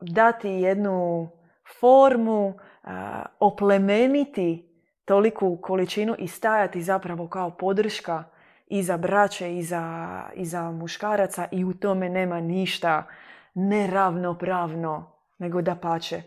[0.01, 1.29] dati jednu
[1.79, 2.53] formu,
[3.39, 4.68] oplemeniti
[5.09, 8.23] toliku količinu i stajati zapravo kao podrška
[8.67, 13.03] i za braće i za, i za muškaraca i u tome nema ništa
[13.53, 16.15] neravnopravno, nego da pače.
[16.15, 16.23] E,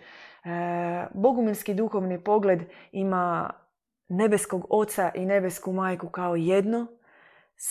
[1.15, 2.61] bogumilski duhovni pogled
[2.93, 3.51] ima
[4.09, 6.87] nebeskog oca i nebesku majku kao jedno,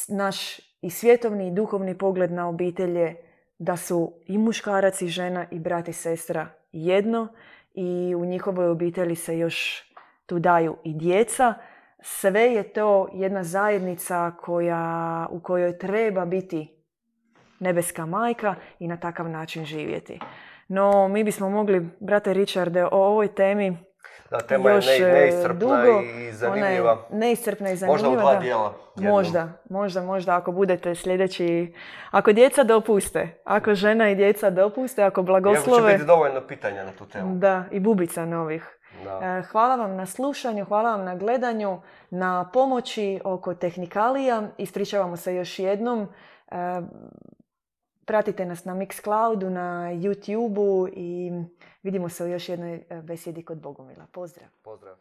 [0.07, 3.15] naš i svjetovni i duhovni pogled na obitelj je
[3.57, 7.27] da su i muškarac i žena i brat i sestra jedno
[7.73, 9.90] i u njihovoj obitelji se još
[10.25, 11.53] tu daju i djeca.
[12.01, 16.83] Sve je to jedna zajednica koja, u kojoj treba biti
[17.59, 20.19] nebeska majka i na takav način živjeti.
[20.67, 23.77] No, mi bismo mogli, brate Richarde, o ovoj temi
[24.29, 26.01] Da, tema još je e, ne, neiscrpna dugo.
[26.01, 26.91] i zanimljiva.
[26.91, 28.23] Ona je neiscrpna i Možda zanimljiva.
[28.23, 28.73] u dva dijela.
[28.95, 31.73] Možda, možda, možda ako budete sljedeći,
[32.11, 36.83] ako djeca dopuste, ako žena i djeca dopuste, ako Iako će blagoslove, biti dovoljno pitanja
[36.83, 37.35] na tu temu.
[37.35, 38.77] da, i bubica novih.
[39.03, 39.19] Da.
[39.23, 44.49] E, Hvala vam na slušanju, hvala vam na gledanju, na pomoći oko tehnikalija.
[44.57, 46.07] Ispričavamo se još jednom.
[46.51, 46.81] E,
[48.05, 51.31] Pratite nas na Mixcloudu, na YouTubeu i
[51.83, 54.07] vidimo se u još jednoj e, besjedi kod Bogumila.
[54.11, 54.49] Pozdrav!
[54.61, 54.95] Pozdrav.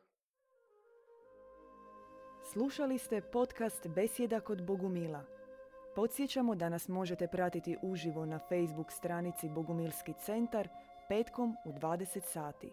[2.53, 5.25] Slušali ste podcast Besjeda kod Bogumila.
[5.95, 10.69] Podsjećamo da nas možete pratiti uživo na Facebook stranici Bogumilski centar
[11.09, 12.73] petkom u 20 sati.